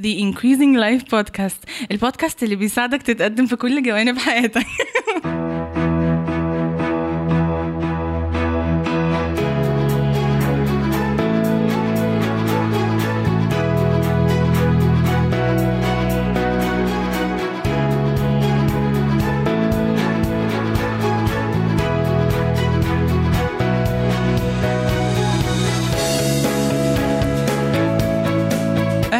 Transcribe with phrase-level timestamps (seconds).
[0.00, 4.66] The Increasing Life Podcast البودكاست اللي بيساعدك تتقدم في كل جوانب حياتك.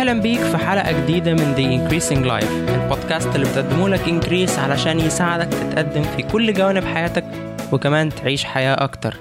[0.04, 5.00] أهلا بيك في حلقة جديدة من The Increasing Life البودكاست اللي بتقدمه لك إنكريس علشان
[5.00, 7.24] يساعدك تتقدم في كل جوانب حياتك
[7.72, 9.16] وكمان تعيش حياة أكتر.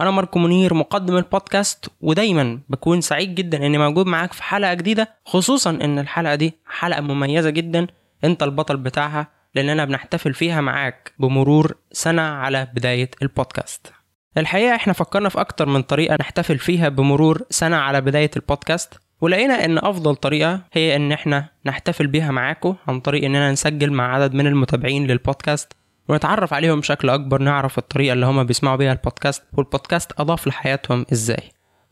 [0.00, 5.08] أنا ماركو منير مقدم البودكاست ودايما بكون سعيد جدا إني موجود معاك في حلقة جديدة
[5.24, 7.86] خصوصا إن الحلقة دي حلقة مميزة جدا
[8.24, 13.92] أنت البطل بتاعها لاننا بنحتفل فيها معاك بمرور سنة على بداية البودكاست.
[14.38, 19.03] الحقيقة إحنا فكرنا في أكتر من طريقة نحتفل فيها بمرور سنة على بداية البودكاست.
[19.20, 24.14] ولقينا إن أفضل طريقة هي إن إحنا نحتفل بيها معاكم عن طريق إننا نسجل مع
[24.14, 25.72] عدد من المتابعين للبودكاست
[26.08, 31.42] ونتعرف عليهم بشكل أكبر نعرف الطريقة اللي هما بيسمعوا بيها البودكاست والبودكاست أضاف لحياتهم إزاي.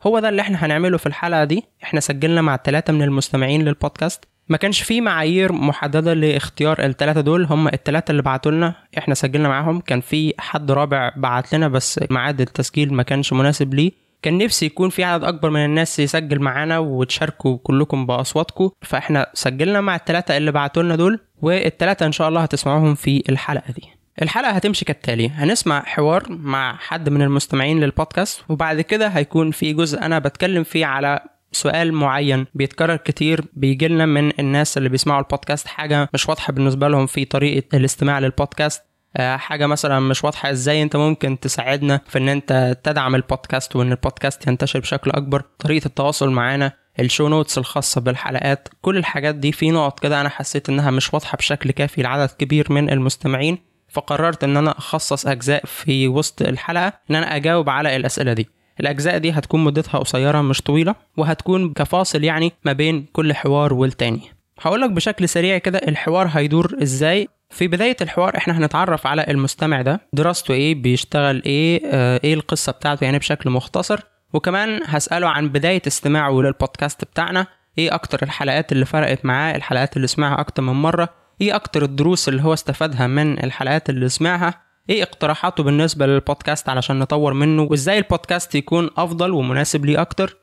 [0.03, 1.63] هو ده اللي إحنا هنعمله في الحلقة دي.
[1.83, 4.25] إحنا سجلنا مع ثلاثة من المستمعين للبودكاست.
[4.49, 7.45] ما كانش في معايير محددة لاختيار الثلاثه دول.
[7.45, 9.79] هم الثلاثه اللي بعتوا لنا إحنا سجلنا معاهم.
[9.79, 13.91] كان في حد رابع بعت لنا بس ميعاد التسجيل ما كانش مناسب ليه.
[14.23, 18.69] كان نفسي يكون في عدد أكبر من الناس يسجل معانا وتشاركوا كلكم بأصواتكم.
[18.81, 23.71] فإحنا سجلنا مع الثلاثه اللي بعتوا لنا دول والثلاثه إن شاء الله هتسمعوهم في الحلقة
[23.73, 23.83] دي.
[24.21, 30.01] الحلقة هتمشي كالتالي هنسمع حوار مع حد من المستمعين للبودكاست وبعد كده هيكون في جزء
[30.01, 31.19] أنا بتكلم فيه على
[31.51, 36.87] سؤال معين بيتكرر كتير بيجي لنا من الناس اللي بيسمعوا البودكاست حاجة مش واضحة بالنسبة
[36.87, 38.83] لهم في طريقة الاستماع للبودكاست.
[39.17, 44.47] حاجة مثلا مش واضحة إزاي انت ممكن تساعدنا في ان انت تدعم البودكاست وان البودكاست
[44.47, 45.43] ينتشر بشكل اكبر.
[45.59, 50.29] طريقة التواصل معانا ال show notes الخاصة بالحلقات كل الحاجات دي في نقط كده أنا
[50.29, 53.57] حسيت انها مش واضحة بشكل كافي لعدد كبير من المستمعين
[53.89, 58.49] فقررت ان أنا اخصص اجزاء في وسط الحلقة ان أنا اجاوب على الأسئلة دي.
[58.79, 64.21] الأجزاء دي هتكون مدتها قصيرة مش طويلة وهتكون كفاصل يعني ما بين كل حوار والتاني.
[64.61, 67.27] هقولك بشكل سريع كده الحوار هيدور إزاي.
[67.53, 72.71] في بداية الحوار إحنا هنتعرف على المستمع ده دراسته إيه بيشتغل إيه آه إيه القصة
[72.71, 73.99] بتاعته يعني بشكل مختصر.
[74.33, 77.47] وكمان هسأله عن بداية استماعه للبودكاست بتاعنا.
[77.77, 81.09] إيه أكتر الحلقات اللي فرقت معاه الحلقات اللي سمعها أكتر من مرة؟
[81.41, 84.53] إيه أكتر الدروس اللي هو استفادها من الحلقات اللي سمعها؟
[84.89, 90.37] إيه اقتراحاته بالنسبة للبودكاست علشان نطور منه؟ وإزاي البودكاست يكون أفضل ومناسب ليه أكتر؟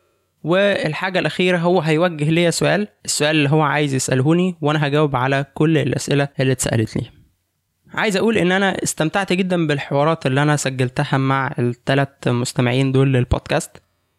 [0.45, 2.89] والحاجة الأخيرة هو هيوجه لي سؤال.
[3.05, 7.03] السؤال اللي هو عايز يسألهوني وأنا هجاوب على كل الأسئلة اللي اتسألت لي.
[7.95, 13.71] عايز أقول إن أنا استمتعت جدا بالحوارات اللي أنا سجلتها مع الثلاث مستمعين دول للبودكاست.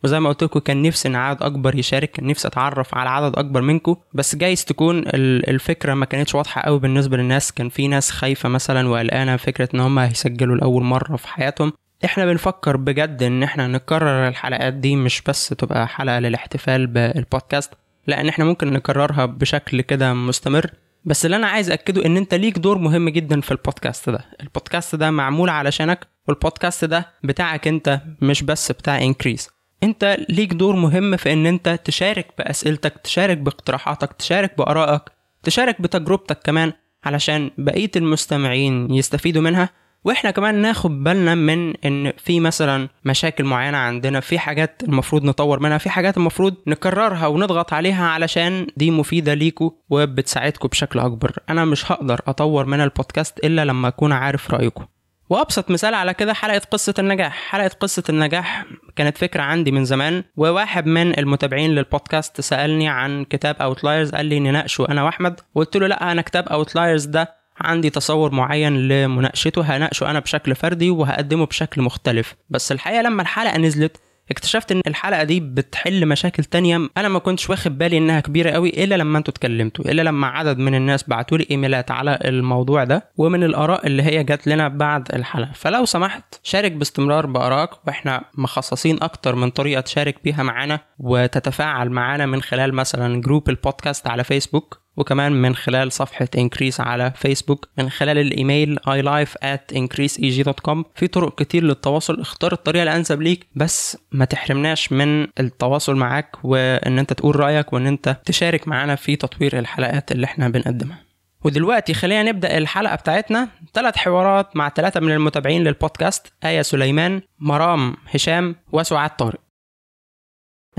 [0.03, 3.38] وزي ما قلت لكم كان نفسي إن عدد أكبر يشارك كان نفسي أتعرف على عدد
[3.39, 3.95] أكبر منكم.
[4.13, 7.51] بس جايز تكون الفكرة ما كانتش واضحة قوي بالنسبة للناس.
[7.51, 11.73] كان في ناس خايفة مثلا وقلقانة فكرة إن هم هيسجلوا لأول مرة في حياتهم.
[12.06, 17.73] إحنا بنفكر بجد إن إحنا نكرر الحلقات دي مش بس تبقى حلقة للاحتفال بالبودكاست
[18.07, 20.72] لا إن إحنا ممكن نكررها بشكل كده مستمر.
[21.06, 24.25] بس اللي أنا عايز أكده إن أنت ليك دور مهم جدا في البودكاست ده.
[24.41, 29.50] البودكاست ده معمول علشانك والبودكاست ده بتاعك أنت مش بس بتاع Increase
[29.83, 35.01] أنت ليك دور مهم في إن أنت تشارك بأسئلتك تشارك باقتراحاتك تشارك بآرائك
[35.44, 36.73] تشارك بتجربتك كمان
[37.03, 39.69] علشان بقية المستمعين يستفيدوا منها.
[40.06, 45.59] وإحنا كمان ناخد بالنا من إن في مثلا مشاكل معينة عندنا في حاجات المفروض نطور
[45.59, 51.31] منها في حاجات المفروض نكررها ونضغط عليها علشان دي مفيدة ليكوا وبتساعدكم بشكل أكبر.
[51.50, 54.85] أنا مش هقدر أطور من البودكاست إلا لما أكون عارف رايكم
[55.29, 57.47] وأبسط مثال على كده حلقة قصة النجاح.
[57.50, 63.56] حلقة قصة النجاح كانت فكرة عندي من زمان وواحد من المتابعين للبودكاست سألني عن كتاب
[63.62, 68.31] Outliers قال لي نناقشه أنا وأحمد وقلت له لأ أنا كتاب Outliers ده عندي تصور
[68.31, 72.35] معين لمناقشته هناقشه أنا بشكل فردي وهقدمه بشكل مختلف.
[72.50, 73.97] بس الحقيقة لما الحلقة نزلت
[74.31, 78.69] اكتشفت إن الحلقة دي بتحل مشاكل تانية أنا ما كنتش واخد بالي إنها كبيرة قوي
[78.69, 83.09] إلا لما أنتوا اتكلمتوا إلا لما عدد من الناس بعتوا لي إيميلات على الموضوع ده
[83.18, 85.51] ومن الآراء اللي هي جات لنا بعد الحلقة.
[85.53, 92.25] فلو سمحت شارك باستمرار بآرائك وإحنا مخصصين أكتر من طريقة تشارك بيها معانا وتتفاعل معانا
[92.25, 94.81] من خلال مثلا group البودكاست على فيسبوك.
[94.97, 101.39] وكمان من خلال صفحة Increase على فيسبوك من خلال الايميل life at increaseeg.com في طرق
[101.39, 107.35] كتير للتواصل اختار الطريقة الأنسب ليك بس ما تحرمناش من التواصل معاك وإن أنت تقول
[107.35, 111.03] رأيك وإن أنت تشارك معانا في تطوير الحلقات اللي إحنا بنقدمها.
[111.43, 113.47] ودلوقتي خلينا نبدأ الحلقة بتاعتنا.
[113.73, 119.39] ثلاث حوارات مع ثلاثة من المتابعين للبودكاست آية سليمان مرام هشام وسعاد طارق.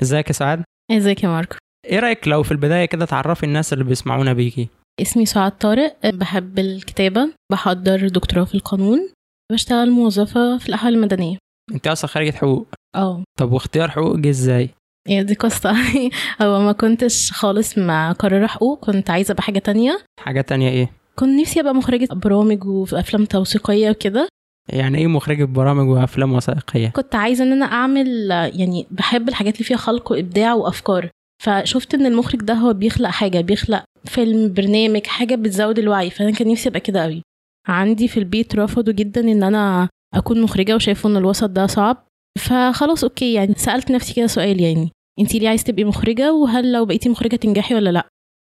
[0.03, 1.57] إزيك يا سعاد؟ إزيك يا ماركو؟
[1.87, 4.69] إيه رأيك لو في البداية كده تعرفي الناس اللي بيسمعونا بيكي؟
[5.03, 9.11] اسمي سعاد طارق بحب الكتابة بحضر دكتوراه في القانون
[9.53, 11.39] بشتغل موظفة في الأحوال المدنية.
[11.73, 12.67] انت أصلا خريجة حقوق.
[12.95, 13.25] آه.
[13.39, 14.71] طب واختيار حقوق جه إزاي؟
[15.09, 15.73] هي دي قصة.
[16.43, 20.05] هو ما كنتش خالص مع قرار حقوق كنت عايزة أبقى حاجة تانية.
[20.21, 24.29] حاجة تانية إيه؟ كنت نفسي أبقى مخرجة برامج وأفلام توثيقية وكده.
[24.69, 29.65] يعني إيه مخرجة برامج وأفلام وثائقية؟ كنت عايزة إن أنا أعمل يعني بحب الحاجات اللي
[29.65, 31.11] فيها خلق وإبداع وأفكار.
[31.43, 36.49] فشفت إن المخرج ده هو بيخلق حاجة بيخلق فيلم برنامج حاجة بتزود الوعي فأنا كان
[36.49, 37.23] نفسي أبقى كده قوي
[37.69, 42.07] عندي في البيت رفضوا جدا إن أنا أكون مخرجة وشايفوا إن الوسط ده صعب.
[42.39, 44.91] فخلاص أوكي يعني سألت نفسي كده سؤال يعني
[45.21, 48.07] أنتي ليه عايزة تبقي مخرجة؟ وهل لو بقيتي مخرجة تنجحي ولا لأ؟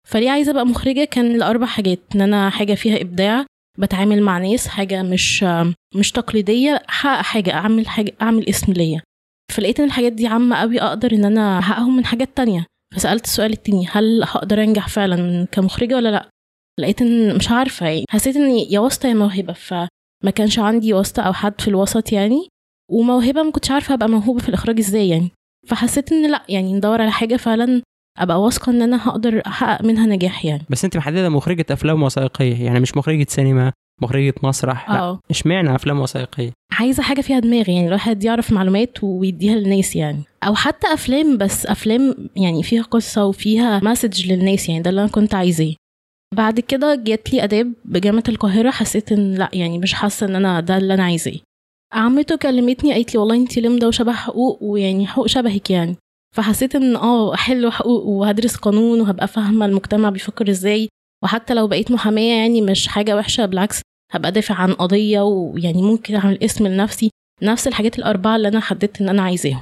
[0.07, 3.45] فليه عايزة أبقى مخرجة؟ كان الأربع حاجات إن أنا حاجة فيها إبداع
[3.77, 5.45] بتعامل مع ناس حاجة مش
[5.95, 9.01] مش تقليدية أحقق حاجة أعمل حاجة أعمل اسم ليا.
[9.51, 12.65] فلقيت إن الحاجات دي عامة قوي أقدر إن أنا أحققهم من حاجات تانية.
[12.95, 16.29] فسألت السؤال التاني هل هقدر أنجح فعلا كمخرجة ولا لأ؟
[16.79, 21.23] لقيت إن مش عارفة يعني حسيت إن يا واسطة يا موهبة فما كانش عندي واسطة
[21.23, 22.47] أو حد في الوسط يعني
[22.91, 25.31] وموهبة ما كنتش عارفة أبقى موهوبة في الإخراج إزاي يعني.
[25.67, 27.81] فحسيت إن لأ يعني ندور على حاجة فعلا
[28.17, 30.63] أبقى واثقة إن أنا هقدر أحقق منها نجاح يعني.
[30.69, 33.71] بس أنت محددة مخرجة أفلام وثائقية يعني مش مخرجة سينما.
[34.01, 34.89] مخرجه مسرح.
[34.92, 35.19] لا آه.
[35.30, 40.24] اشمعنى أفلام وثائقية؟ عايزة حاجة فيها دماغ يعني الواحد يعرف معلومات ويديها للناس يعني.
[40.44, 45.09] أو حتى أفلام بس أفلام يعني فيها قصة وفيها مسج للناس يعني ده اللي أنا
[45.09, 45.74] كنت عايزاه.
[46.36, 50.59] بعد كده جات لي آداب بجامعة القاهرة حسيت إن لا يعني مش حاسة إن أنا
[50.59, 51.33] ده اللي أنا عايزاه.
[51.94, 55.95] عمته كلمتني قالت لي والله انت لمده وشبه حقوق ويعني حقوق شبهك يعني.
[56.36, 60.89] فحسيت إن آه حلو حقوق وهدرس قانون وهبقى فاهمة المجتمع بيفكر إزاي.
[61.24, 66.15] وحتى لو بقيت محامية يعني مش حاجة وحشة بالعكس هبقى دافع عن قضية ويعني ممكن
[66.15, 67.09] أعمل اسم لنفسي.
[67.41, 69.61] نفس الحاجات الأربعة اللي أنا حددت إن أنا عايزاهم.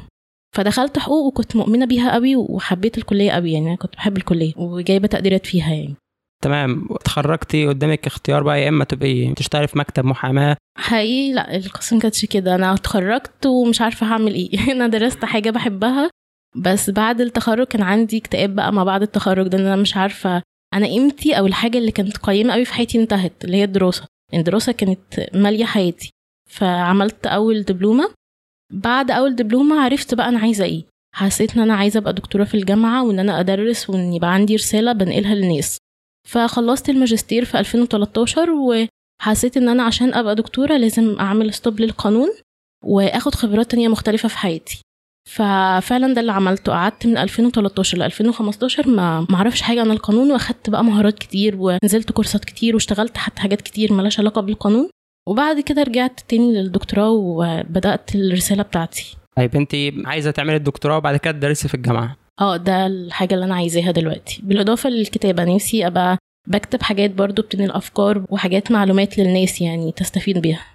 [0.56, 5.08] فدخلت حقوق وكنت مؤمنة بيها قوي وحبيت الكلية قوي يعني أنا كنت بحب الكلية وجايبة
[5.08, 5.96] تقديرات فيها يعني.
[6.44, 6.88] تمام.
[6.92, 10.58] اتخرجتي قدامك اختيار بقى يا إما تبقي تشتغلي في مكتب محاماة.
[10.78, 12.56] حقيقي لا القصة ما كانتش كده.
[12.56, 14.72] أنا اتخرجت ومش عارفة هعمل إيه.
[14.72, 16.10] أنا درست حاجة بحبها.
[16.56, 20.42] بس بعد التخرج كان عندي اكتئاب بقى ما بعد التخرج ده أنا مش عارفة
[20.74, 24.06] أنا قيمتي أو الحاجة اللي كانت قيمة قوي في حياتي انتهت اللي هي الدراسة.
[24.34, 26.12] الدراسة كانت مالية حياتي.
[26.50, 28.10] فعملت أول دبلومة.
[28.74, 30.84] بعد أول دبلومة عرفت بقى أنا عايزة إيه.
[31.16, 34.92] حسيت إن أنا عايزة أبقى دكتورة في الجامعة وإن أنا أدرس وإن يبقى عندي رسالة
[34.94, 35.78] بنقلها للناس.
[36.28, 42.30] فخلصت الماجستير في 2013 وحسيت إن أنا عشان أبقى دكتورة لازم أعمل ستوب للقانون
[42.86, 44.82] وآخد خبرات تانية مختلفة في حياتي.
[45.28, 46.72] ففعلا ده اللي عملته.
[46.72, 52.12] قعدت من 2013 ل 2015 ما أعرفش حاجة عن القانون واخدت بقى مهارات كتير ونزلت
[52.12, 54.90] كورسات كتير واشتغلت حتى حاجات كتير ملهاش علاقة بالقانون.
[55.30, 59.18] وبعد كده رجعت تاني للدكتوراه وبدأت الرسالة بتاعتي.
[59.38, 59.76] طيب انت
[60.06, 62.16] عايزة تعملي الدكتوراه وبعد كده تدرسي في الجامعة.
[62.42, 64.40] آه ده الحاجة اللي أنا عايزاها دلوقتي.
[64.44, 66.18] بالإضافة للكتابة نفسي أبقى
[66.48, 70.66] بكتب حاجات برضو بتنقل أفكار وحاجات معلومات للناس يعني تستفيد بيها.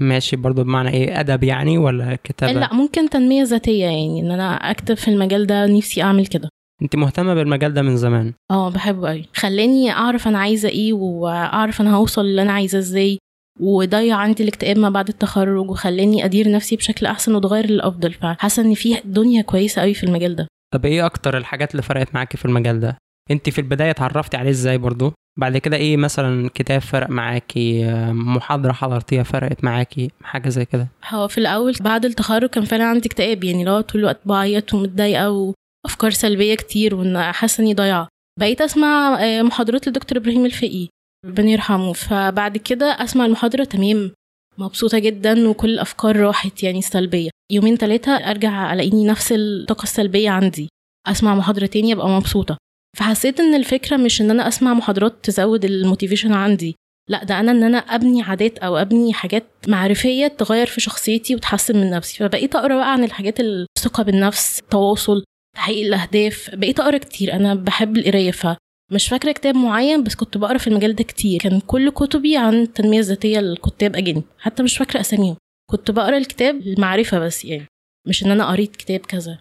[0.00, 4.54] ماشي برضو بمعنى إيه أدب يعني ولا كتابة؟ لا ممكن تنمية ذاتية يعني إن أنا
[4.54, 6.48] أكتب في المجال ده نفسي أعمل كده.
[6.82, 11.80] أنت مهتمة بالمجال ده من زمان؟ آه بحبه قوي خلاني أعرف أنا عايزة إيه وأعرف
[11.80, 13.18] أنا هوصل اللي أنا عايزاه إزاي
[13.60, 18.12] وضيع عندي الاكتئاب ما بعد التخرج وخلاني أدير نفسي بشكل أحسن وأتغير للأفضل.
[18.12, 20.46] فحاسة إن في دنيا كويسة قوي في المجال ده.
[20.74, 22.98] طب إيه أكتر الحاجات اللي فرقت معاكي في المجال ده؟
[23.30, 28.72] أنت في البداية اتعرفتي عليه إزاي برضو؟ بعد كده إيه مثلا كتاب فرق معاكي محاضرة
[28.72, 33.44] حضرتيها فرقت معاكي حاجة زي كده؟ هو في الأول بعد التخرج كان فعلا عندي اكتئاب
[33.44, 38.08] يعني لو طول الوقت بعيط ومتضايقة وأفكار سلبية كتير وإن حاسة إني ضايعة.
[38.40, 40.88] بقيت أسمع محاضرات لدكتور إبراهيم الفقي
[41.26, 41.92] ربنا يرحمه.
[41.92, 44.10] فبعد كده أسمع المحاضرة تمام
[44.58, 50.68] مبسوطة جدا وكل الأفكار راحت يعني السلبية يومين ثلاثة أرجع ألاقيني نفس الطاقة السلبية عندي.
[51.06, 52.56] أسمع محاضرة تانية أبقى مبسوطة.
[52.98, 56.74] فحسيت إن الفكرة مش إن أنا أسمع محاضرات تزود الموتيفيشن عندي.
[57.08, 61.76] لأ ده أنا إن أنا أبني عادات أو أبني حاجات معرفية تغير في شخصيتي وتحسن
[61.76, 62.18] من نفسي.
[62.18, 65.24] فبقيت أقرأ بقى عن الحاجات الثقة بالنفس التواصل
[65.56, 66.50] تحقيق الأهداف.
[66.52, 67.32] بقيت أقرأ كتير.
[67.32, 71.40] أنا بحب القراية فمش فاكرة كتاب معين بس كنت بقرأ في المجال ده كتير.
[71.40, 74.24] كان كل كتبي عن التنمية الذاتية للكتاب أجانب.
[74.38, 75.36] حتى مش فاكرة أساميهم.
[75.70, 77.66] كنت بقرأ الكتاب المعرفة بس يعني.
[78.08, 79.38] مش إن أنا قريت كتاب كذا.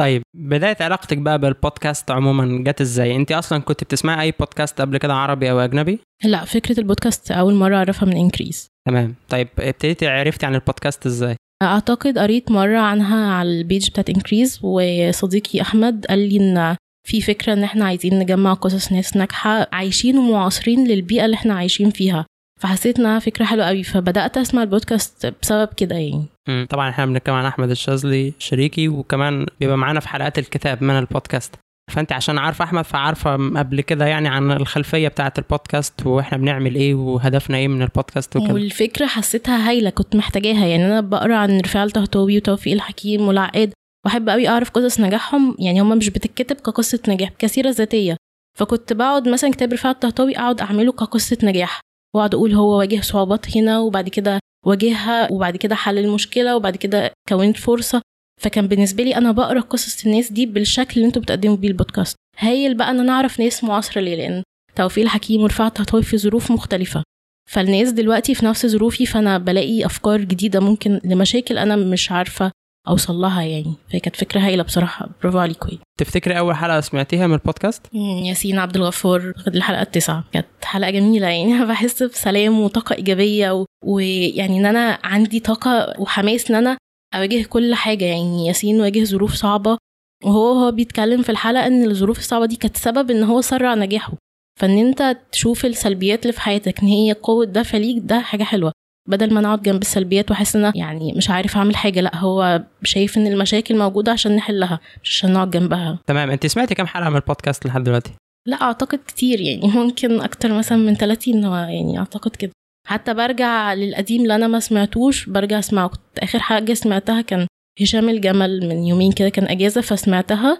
[0.00, 4.98] طيب بداية علاقتك بقى بالبودكاست عموما جت إزاي؟ أنت أصلا كنت بتسمعي أي بودكاست قبل
[4.98, 10.06] كده عربي أو أجنبي؟ لا فكرة البودكاست أول مرة أعرفها من Increase تمام طيب ابتديتي
[10.06, 16.06] عرفتي عن البودكاست إزاي؟ أعتقد قريت مرة عنها على ال page بتاعت Increase وصديقي أحمد
[16.06, 16.76] قال لي إن
[17.08, 21.90] في فكرة إن إحنا عايزين نجمع قصص ناس ناجحة عايشين ومعاصرين للبيئة اللي إحنا عايشين
[21.90, 22.26] فيها
[22.60, 26.66] فحسيت إنها فكرة حلوة قوي فبدأت أسمع البودكاست بسبب كده يعني مم.
[26.70, 31.54] طبعا إحنا بنتكلم عن أحمد الشاذلي شريكي وكمان بيبقى معانا في حلقات الكتاب من البودكاست.
[31.92, 36.94] فأنت عشان عارفه أحمد فعارفة قبل كده يعني عن الخلفية بتاعة البودكاست وإحنا بنعمل إيه
[36.94, 38.54] وهدفنا إيه من البودكاست وكده.
[38.54, 40.66] والفكرة حسيتها هايلة كنت محتاجاها.
[40.66, 43.72] يعني أنا بقرأ عن رفاعة الطهطاوي وتوفيق الحكيم والعقاد
[44.04, 45.56] وأحب قوي أعرف قصص نجاحهم.
[45.58, 48.16] يعني هم مش بتتكتب كقصة نجاح كسيرة ذاتية.
[48.58, 51.80] فكنت بقعد مثلا كتاب رفاعة الطهطاوي أقعد أعمله كقصة نجاح
[52.14, 57.12] وأقعد أقول هو واجه صعوبات هنا وبعد كده واجهها وبعد كده حل المشكلة وبعد كده
[57.28, 58.02] كونت فرصة.
[58.42, 62.16] فكان بالنسبة لي أنا بقرأ قصص الناس دي بالشكل اللي أنتوا بتقدموا بيه البودكاست.
[62.38, 64.42] هايل بقى إن أنا أعرف ناس معاصرة ليه لأن
[64.76, 67.02] توفيق الحكيم ورفاعة الطهطاوي في ظروف مختلفة.
[67.50, 72.52] فالناس دلوقتي في نفس ظروفي فأنا بلاقي أفكار جديدة ممكن لمشاكل أنا مش عارفة
[72.88, 73.74] أوصل لها يعني.
[73.90, 75.08] فهي كانت فكرة هايله بصراحة.
[75.22, 80.90] برافو عليكم تفتكري أول حلقة سمعتيها من البودكاست؟ ياسين عبد الغفور الحلقة التاسعه كانت حلقة
[80.90, 81.54] جميلة يعني.
[81.54, 83.64] أنا بحس بسلام وطاقة إيجابية و...
[83.84, 86.76] ويعني إن أنا عندي طاقة وحماس إن أنا
[87.14, 88.46] أواجه كل حاجة يعني.
[88.46, 89.78] ياسين واجه ظروف صعبة.
[90.24, 94.12] وهو هو بيتكلم في الحلقة إن الظروف الصعبة دي كانت سبب إن هو سرع نجاحه.
[94.60, 98.72] فإن أنت تشوف السلبيات اللي في حياتك إن هي قوة دفع ليك ده حاجة حلوة.
[99.08, 103.16] بدل ما نقعد جنب السلبيات وأحس إن يعني مش عارف أعمل حاجة لأ هو شايف
[103.18, 105.98] إن المشاكل موجودة عشان نحلها مش عشان نقعد جنبها.
[106.06, 108.12] تمام أنت سمعتي كام حلقة من البودكاست لحد دلوقتي؟
[108.46, 112.52] لأ أعتقد كتير يعني ممكن أكتر مثلا من 30 هو يعني أعتقد كده.
[112.86, 115.88] حتى برجع للقديم اللي أنا ما سمعتوش برجع أسمعه.
[115.88, 117.46] كنت آخر حاجة سمعتها كان
[117.80, 120.58] هشام الجمل من يومين كده كان أجازة فسمعتها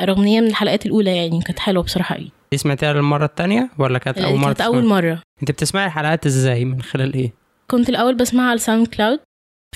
[0.00, 3.70] رغم إن هي من الحلقات الأولى يعني كانت حلوة بصراحة قوي دي سمعتيها للمرة الثانية
[3.78, 5.22] ولا كانت أول مرة كانت أول؟ مرة.
[5.42, 7.32] أنت بتسمعي الحلقات إزاي؟ من خلال إيه؟
[7.70, 9.20] كنت الأول بسمعها على SoundCloud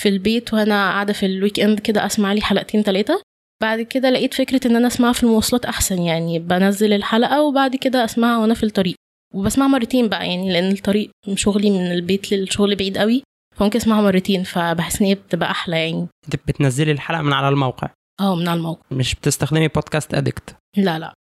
[0.01, 3.23] في البيت وأنا قاعدة في ال weekend كده أسمع لي حلقتين ثلاثة
[3.63, 8.05] بعد كده لقيت فكرة إن أنا أسمعها في المواصلات أحسن يعني بنزل الحلقة وبعد كده
[8.05, 8.95] أسمعها وأنا في الطريق.
[9.35, 13.23] وبسمعها مرتين بقى يعني لأن الطريق شغلي من البيت للشغل بعيد قوي
[13.57, 16.09] فممكن أسمعها مرتين فبحس إن هي بتبقى أحلى يعني.
[16.25, 18.83] أنت بتنزلي الحلقة من على الموقع؟ آه من على الموقع.
[18.91, 21.15] مش بتستخدمي Podcast Addict لا لا.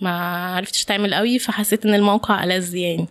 [0.00, 0.10] ما
[0.54, 3.06] عرفتش تعمل قوي فحسيت إن الموقع ألذ يعني.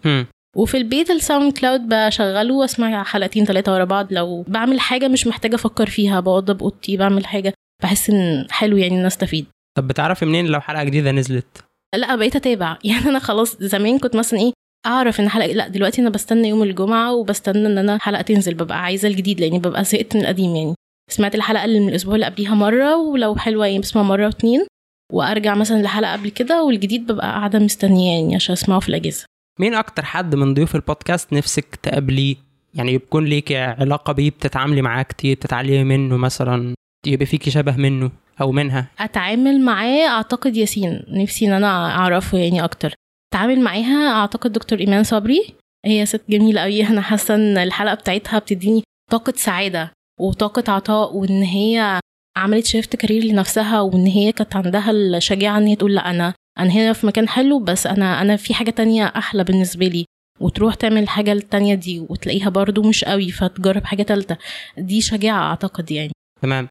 [0.56, 4.14] وفي البيت ال SoundCloud بشغله واسمع حلقتين ثلاثة ورا بعض.
[4.14, 9.00] لو بعمل حاجة مش محتاجة أفكر فيها بوضب أوضتي بعمل حاجة بحس إن حلو يعني
[9.00, 9.46] إن أستفيد.
[9.78, 11.64] طب بتعرفي منين لو حلقة جديدة نزلت؟
[11.96, 12.78] لا بقيت أتابع.
[12.84, 14.52] يعني أنا خلاص زمان كنت مثلا إيه
[14.86, 18.84] أعرف إن حلقة لا دلوقتي أنا بستنى يوم الجمعة وبستنى إن أنا حلقة تنزل ببقى
[18.84, 20.76] عايزة الجديد لأني ببقى زهقت من القديم يعني.
[21.12, 24.66] سمعت الحلقة اللي من الأسبوع اللي قبليها مرة ولو حلوة يعني بسمع مرة واتنين
[25.14, 29.26] وأرجع مثلا لحلقة قبل كده والجديد ببقى قاعدة مستنياه يعني عشان أسمعه في الأجازة.
[29.60, 32.36] مين أكتر حد من ضيوف البودكاست نفسك تقابليه؟
[32.74, 36.74] يعني يكون ليكي علاقة بيه بتتعاملي معاه كتير بتتعلمي منه مثلا
[37.08, 41.04] يبقى فيكي شبه منه أو منها؟ أتعامل معاه أعتقد ياسين.
[41.10, 42.94] نفسي إن أنا أعرفه يعني أكتر.
[43.34, 45.56] أتعامل معاها أعتقد دكتور إيمان صبري.
[45.86, 51.44] هي ست جميلة قوي أنا حاسة إن الحلقة بتاعتها بتديني طاقة سعادة وطاقة عطاء وإن
[51.44, 52.00] هي
[52.38, 56.70] عملت شيفت كارير لنفسها وإن هي كانت عندها الشجاعة إن هي تقول لأ أنا أنا
[56.70, 60.06] هنا في مكان حلو بس أنا أنا في حاجة تانية أحلى بالنسبة لي.
[60.40, 64.38] وتروح تعمل الحاجة التانية دي وتلاقيها برضو مش قوي فتجرب حاجة تالتة.
[64.78, 66.12] دي شجاعة أعتقد يعني.
[66.42, 66.68] تمام.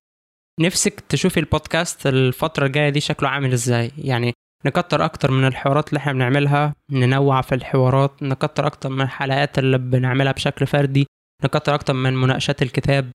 [0.61, 4.33] نفسك تشوفي البودكاست الفترة الجاية دي شكله عامل إزاي؟ يعني
[4.67, 9.79] نكتر أكتر من الحوارات اللي إحنا بنعملها ننوع في الحوارات نكتر أكتر من الحلقات اللي
[9.79, 11.07] بنعملها بشكل فردي
[11.45, 13.11] نكتر أكتر من مناقشات الكتاب.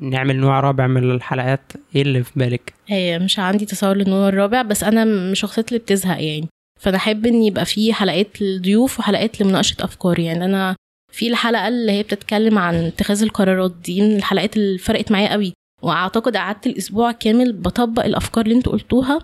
[0.00, 1.72] نعمل نوع رابع من الحلقات.
[1.96, 5.78] إيه اللي في بالك؟ هي مش عندي تصور للنوع الرابع بس أنا من الشخصيات اللي
[5.78, 6.48] بتزهق يعني.
[6.80, 10.18] فأنا أحب إن يبقى في حلقات للضيوف وحلقات لمناقشة أفكار.
[10.18, 10.76] يعني أنا
[11.12, 15.52] في الحلقة اللي هي بتتكلم عن اتخاذ القرارات دي من الحلقات اللي فرقت معايا قوي.
[15.82, 19.18] وأعتقد قعدت الأسبوع كامل بطبق الأفكار اللي أنتوا قلتوها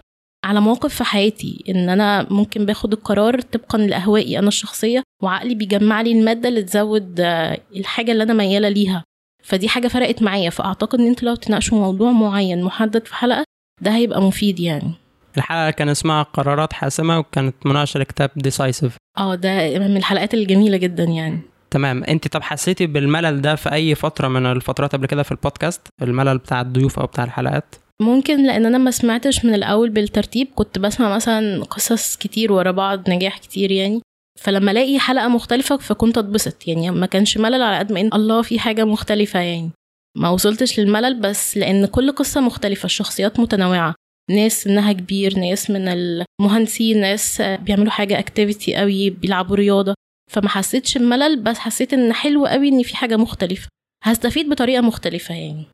[0.45, 6.01] على موقف في حياتي إن أنا ممكن باخد القرار طبقا لأهوائي أنا الشخصية وعقلي بيجمع
[6.01, 9.05] لي المادة اللي تزود آه، الحاجة اللي أنا ميالة ليها.
[9.51, 13.45] فدي حاجة فرقت معايا فأعتقد إن أنتوا لو تناقشوا موضوع معين محدد في حلقة
[13.83, 14.93] ده هيبقى مفيد يعني.
[15.37, 21.05] الحلقة كان اسمها قرارات حاسمة وكانت مناقشة لكتاب ديسايسيف آه ده من الحلقات الجميلة جدا
[21.05, 21.41] يعني.
[21.71, 22.05] تمام.
[22.05, 26.39] أنت طب حسيتي بالملل ده في أي فترة من الفترات قبل كده في البودكاست؟ الملل
[26.39, 31.15] بتاع الضيوف أو بتاع الحلقات؟ ممكن لأن أنا ما سمعتش من الأول بالترتيب كنت بسمع
[31.15, 34.01] مثلا قصص كتير ورا بعض نجاح كتير يعني.
[34.39, 36.69] فلما الاقي حلقة مختلفة فكنت اتبسط.
[36.69, 39.71] يعني ما كانش ملل على قد ما إن الله في حاجة مختلفة يعني.
[40.17, 43.95] ما وصلتش للملل بس لأن كل قصة مختلفة الشخصيات متنوعة.
[44.31, 49.95] ناس سنها كبير ناس من المهندسين ناس بيعملوا حاجة اكتيفيتي قوي بيلعبوا رياضة.
[50.31, 53.69] فما حسيتش بملل بس حسيت إن حلو قوي إن في حاجة مختلفة.
[54.05, 55.67] هستفيد بطريقة مختلفة يعني.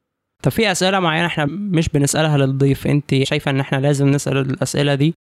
[0.42, 4.94] طب في أسئلة معينة إحنا مش بنسألها للضيف أنت شايفة إن إحنا لازم نسأل الأسئلة
[4.94, 5.14] دي؟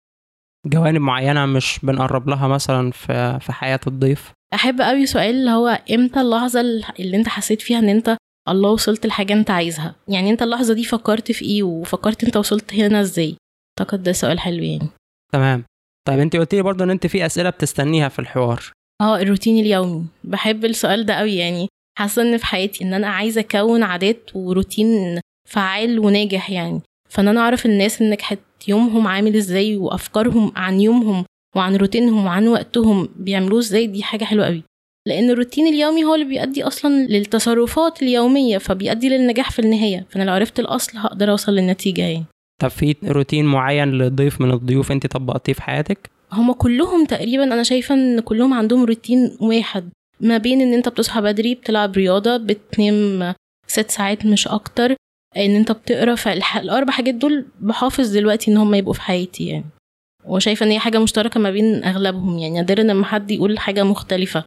[0.67, 5.81] جوانب معينة مش بنقرب لها مثلا في في حياة الضيف؟ أحب قوي سؤال اللي هو
[5.91, 6.61] إمتى اللحظة
[7.01, 8.17] اللي أنت حسيت فيها إن أنت
[8.49, 12.75] الله وصلت لحاجة أنت عايزها؟ يعني أنت اللحظة دي فكرت في إيه وفكرت أنت وصلت
[12.75, 13.37] هنا إزاي؟
[13.81, 14.89] أعتقد ده سؤال حلو يعني.
[15.33, 15.65] تمام.
[16.09, 18.63] طيب أنت قلت لي برضه إن أنت في أسئلة بتستنيها في الحوار.
[19.01, 20.07] آه الروتين اليومي.
[20.25, 21.69] بحب السؤال ده قوي يعني.
[21.99, 26.81] حاسة إن في حياتي إن أنا عايزة أكون عادات وروتين فعال وناجح يعني.
[27.09, 31.25] فان أنا اعرف الناس اللي نجحت يومهم عامل إزاي وافكارهم عن يومهم
[31.57, 34.63] وعن روتينهم وعن وقتهم بيعملوه إزاي دي حاجة حلوة قوي.
[35.09, 40.07] لأن الروتين اليومي هو اللي بيؤدي أصلا للتصرفات اليومية فبيؤدي للنجاح في النهاية.
[40.11, 42.25] فأنا لو عرفت الأصل هقدر أوصل للنتيجة يعني.
[42.61, 47.63] طب في روتين معين لضيف من الضيوف أنت طبقتيه في حياتك؟ هما كلهم تقريبا أنا
[47.63, 49.91] شايفه إن كلهم عندهم روتين واحد.
[50.21, 53.35] ما بين إن أنت بتصحى بدري بتلعب رياضة بتنام
[53.67, 54.95] ست ساعات مش أكتر
[55.37, 59.65] إن أنت بتقرأ فالاربع حاجات دول بحافظ دلوقتي إن هم يبقوا في حياتي يعني.
[60.25, 62.55] وشايفة إن هي حاجة مشتركة ما بين أغلبهم يعني.
[62.55, 64.45] نادرا لما حد يقول حاجة مختلفة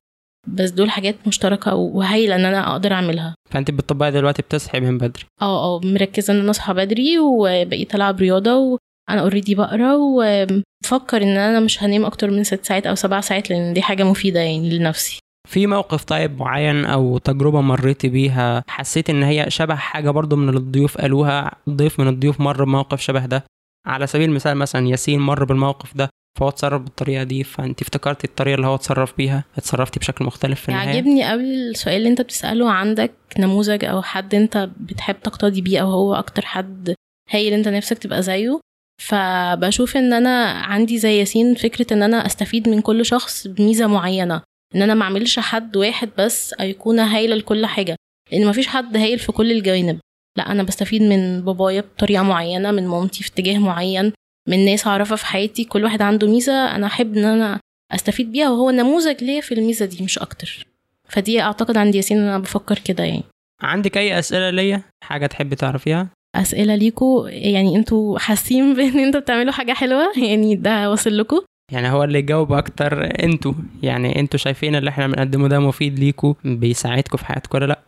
[0.48, 3.36] بس دول حاجات مشتركة وهايلة إن أنا أقدر أعملها.
[3.50, 5.24] فأنت بتطبقي دلوقتي بتصحي من بدري.
[5.42, 11.38] آه آه مركزة إن أنا أصحى بدري وبقيت ألعب رياضة وأنا اوريدي بقرأ وبفكر إن
[11.38, 14.78] أنا مش هنام أكتر من ست ساعات أو سبع ساعات لأن دي حاجة مفيدة يعني
[14.80, 15.20] لنفسي.
[15.48, 20.50] في موقف طيب معين أو تجربة مريتي بيها حسيت إن هي شبه حاجة برضو من
[20.58, 23.44] الضيوف قالوها؟ ضيف من الضيوف مر بموقف شبه ده؟
[23.88, 28.56] على سبيل المثال مثلا ياسين مر بالموقف ده فهو اتصرف بالطريقة دي فانت افتكرتي الطريقة
[28.56, 32.72] اللي هو اتصرف بيها؟ اتصرفتي بشكل مختلف في النهاية؟ يعجبني قوي السؤال اللي أنت بتسأله.
[32.72, 36.96] عندك نموذج أو حد أنت بتحب تقتدي بيه أو هو أكتر حد
[37.32, 38.60] هايل أنت نفسك تبقى زيه؟
[39.02, 44.42] فبشوف إن أنا عندي زي ياسين فكرة إن أنا أستفيد من كل شخص بميزة معينة.
[44.76, 47.96] إن أنا ما أعملش حد واحد بس ايقونه هايله لكل حاجة.
[48.32, 50.00] لأن ما فيش حد هايل في كل الجوانب.
[50.38, 54.14] لا أنا بستفيد من بابايا بطريقة معينة من مامتي في اتجاه معين
[54.48, 55.64] من ناس أعرفها في حياتي.
[55.64, 57.60] كل واحد عنده ميزة أنا أحب إن أنا
[57.94, 60.68] أستفيد بيها وهو نموذج ليا في الميزة دي مش أكتر.
[61.10, 63.24] فدي أعتقد عند ياسين أنا بفكر كده يعني.
[63.62, 69.52] عندك أي أسئلة ليا؟ حاجة تحبي تعرفيها؟ أسئلة ليكوا يعني أنتوا حاسين بإن أنتوا بتعملوا
[69.52, 73.54] حاجة حلوة؟ يعني ده واصل لكم يعني هو اللي يجاوب أكتر أنتوا.
[73.84, 77.80] يعني أنتوا شايفين اللي إحنا بنقدمه ده مفيد ليكوا بيساعدكم في حياتكم ولا لأ؟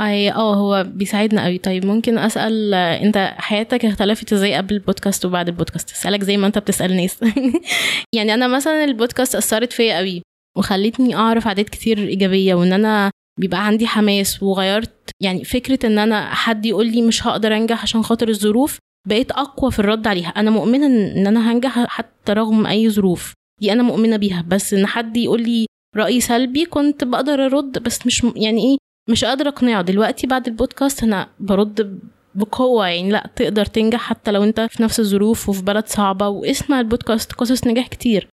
[0.00, 5.48] أي آه هو بيساعدنا قوي طيب ممكن أسأل أنت حياتك اختلفت إزاي قبل البودكاست وبعد
[5.48, 7.20] البودكاست؟ أسألك زي ما أنت بتسأل ناس.
[8.16, 10.22] يعني أنا مثلا البودكاست أثرت فيا قوي
[10.58, 15.10] وخلتني أعرف عادات كتير إيجابية وإن أنا بيبقى عندي حماس وغيرت.
[15.22, 19.70] يعني فكرة إن أنا حد يقول لي مش هقدر أنجح عشان خاطر الظروف بقيت أقوى
[19.70, 20.28] في الرد عليها.
[20.28, 23.32] أنا مؤمنة إن أنا هنجح حتى رغم أي ظروف.
[23.60, 24.44] دي أنا مؤمنة بيها.
[24.48, 27.82] بس إن حد يقول لي رأي سلبي كنت بقدر أرد.
[27.82, 28.76] بس مش يعني إيه
[29.10, 29.82] مش قادرة أقنعه.
[29.82, 32.00] دلوقتي بعد البودكاست أنا برد
[32.34, 32.88] بقوة.
[32.88, 36.28] يعني لأ تقدر تنجح حتى لو أنت في نفس الظروف وفي بلد صعبة.
[36.28, 37.32] واسمع البودكاست.
[37.32, 38.28] قصص نجاح كتير.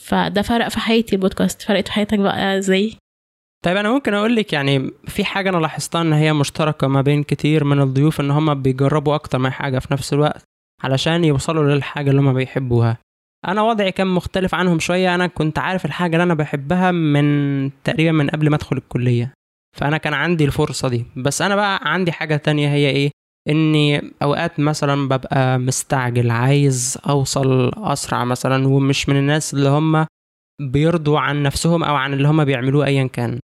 [0.00, 1.62] فده فرق في حياتي البودكاست.
[1.62, 2.92] فرقت في حياتك بقى إزاي؟
[3.66, 7.22] طيب أنا ممكن أقول لك يعني في حاجة أنا لاحظتها إن هي مشتركة ما بين
[7.22, 10.42] كتير من الضيوف إن هم بيجربوا أكتر من حاجة في نفس الوقت
[10.84, 12.98] علشان يوصلوا للحاجة اللي هم بيحبوها.
[13.48, 15.14] أنا وضعي كان مختلف عنهم شوية.
[15.14, 19.32] أنا كنت عارف الحاجة اللي أنا بحبها من تقريبا من قبل ما أدخل الكلية.
[19.76, 21.04] فأنا كان عندي الفرصة دي.
[21.16, 23.10] بس أنا بقى عندي حاجة تانية هي إيه؟
[23.48, 30.06] إني أوقات مثلا ببقى مستعجل عايز أوصل أسرع مثلا ومش من الناس اللي هم
[30.62, 33.40] بيرضوا عن نفسهم أو عن اللي هم بيعملوه ايا كان.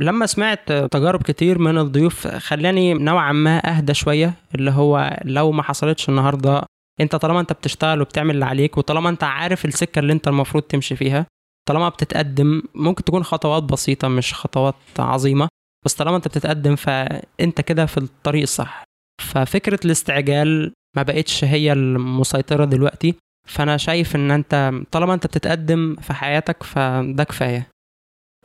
[0.00, 5.62] لما سمعت تجارب كتير من الضيوف خلاني نوعا ما أهدى شوية اللي هو لو ما
[5.62, 6.62] حصلتش النهارده
[7.00, 10.96] أنت طالما أنت بتشتغل وبتعمل اللي عليك وطالما أنت عارف السكة اللي أنت المفروض تمشي
[10.96, 11.26] فيها
[11.68, 15.48] طالما بتتقدم ممكن تكون خطوات بسيطة مش خطوات عظيمة
[15.84, 18.84] بس طالما أنت بتتقدم فأنت كده في الطريق الصح.
[19.22, 23.14] ففكرة الاستعجال ما بقتش هي المسيطرة دلوقتي
[23.48, 27.68] فأنا شايف إن أنت طالما أنت بتتقدم في حياتك فده كفاية.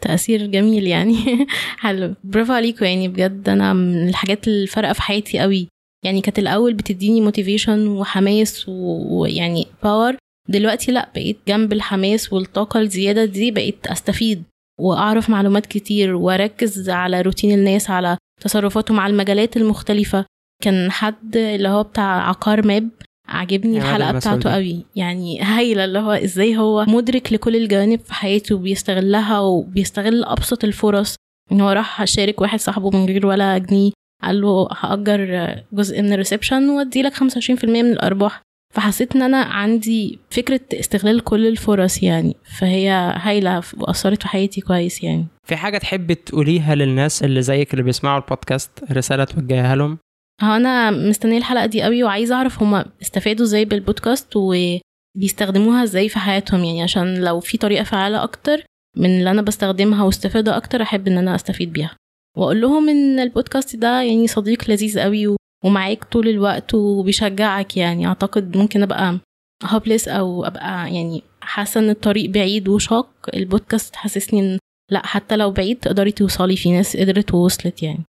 [0.01, 1.15] تأثير جميل يعني.
[1.83, 2.15] حلو.
[2.23, 3.49] برافو عليكم يعني بجد.
[3.49, 5.67] أنا من الحاجات اللي فارقة في حياتي قوي.
[6.05, 10.15] يعني كانت الأول بتديني motivation وحماس ويعني power
[10.49, 14.43] دلوقتي لأ بقيت جنب الحماس والطاقة الزيادة دي بقيت أستفيد
[14.81, 20.25] وأعرف معلومات كتير وأركز على روتين الناس على تصرفاتهم على المجالات المختلفة.
[20.63, 22.89] كان حد اللي هو بتاع Aqarmap
[23.27, 24.85] عجبني الحلقة بتاعته قوي.
[24.95, 31.15] يعني هايلة اللي هو إزاي هو مدرك لكل الجوانب في حياته وبيستغلها وبيستغل أبسط الفرص.
[31.51, 33.91] إن هو راح شارك واحد صاحبه من غير ولا جنيه
[34.23, 38.41] قال له هأجر جزء من الريسبشن وأدي لك 25% من الأرباح.
[38.73, 42.35] فحسيت إن أنا عندي فكرة استغلال كل الفرص يعني.
[42.59, 45.25] فهي هايلة وأثرت في حياتي كويس يعني.
[45.47, 49.97] في حاجة تحبي تقوليها للناس اللي زيك اللي بيسمعوا البودكاست؟ رسالة توجهها لهم؟
[50.43, 56.63] أنا مستنية الحلقة دي قوي وعايزة اعرف هما استفادوا إزاي بالبودكاست وبيستخدموها إزاي في حياتهم.
[56.63, 58.63] يعني عشان لو في طريقة فعالة أكتر
[58.97, 61.95] من اللي أنا بستخدمها واستفادة أكتر احب ان أنا استفيد بيها.
[62.37, 67.77] واقول لهم ان البودكاست ده يعني صديق لذيذ قوي ومعاك طول الوقت وبيشجعك.
[67.77, 69.19] يعني اعتقد ممكن ابقى
[69.65, 73.09] هوبليس أو ابقى يعني حاسة ان الطريق بعيد وشاق.
[73.33, 74.59] البودكاست حاسسني إن
[74.91, 78.05] لا حتى لو بعيد تقدري توصلي في ناس قدرت ووصلت يعني.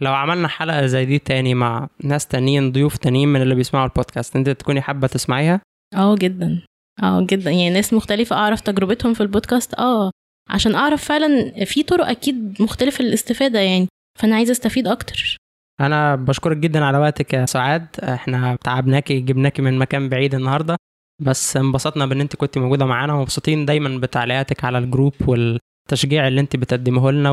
[0.00, 4.36] لو عملنا حلقة زي دي تاني مع ناس تانيين ضيوف تانيين من اللي بيسمعوا البودكاست
[4.36, 5.60] انت تكوني حابة تسمعيها؟
[5.96, 6.62] آه جدا.
[7.02, 7.50] آه جدا.
[7.50, 9.74] يعني ناس مختلفة أعرف تجربتهم في البودكاست.
[9.74, 10.10] آه
[10.50, 15.36] عشان أعرف فعلا في طرق أكيد مختلفة للاستفادة يعني فأنا عايزة أستفيد أكتر.
[15.80, 17.86] أنا بشكرك جدا على وقتك يا سعاد.
[18.02, 20.76] إحنا تعبناكي جبناكي من مكان بعيد النهارده.
[21.22, 26.56] بس انبسطنا بإن أنت كنت موجودة معانا ومبسوطين دايما بتعليقاتك على الجروب والتشجيع اللي أنت
[26.56, 27.30] بتقدمه لنا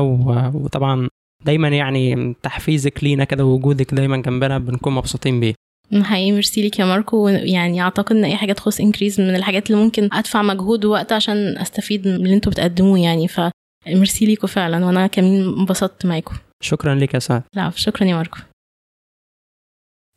[0.54, 1.08] وطبعا
[1.44, 5.54] دايما يعني تحفيزك لينا كده ووجودك دايما جنبنا بنكون مبسوطين بيه.
[6.02, 6.32] حقيقي.
[6.32, 7.28] ميرسي ليك يا ماركو.
[7.28, 11.58] يعني أعتقد إن أي حاجة تخص Increase من الحاجات اللي ممكن أدفع مجهود ووقت عشان
[11.58, 13.28] أستفيد من اللي أنتوا بتقدموه يعني.
[13.28, 14.86] فميرسي ليكوا فعلا.
[14.86, 18.38] وأنا كمان انبسطت معاكم شكرا لك يا سعاد لا شكرا يا ماركو.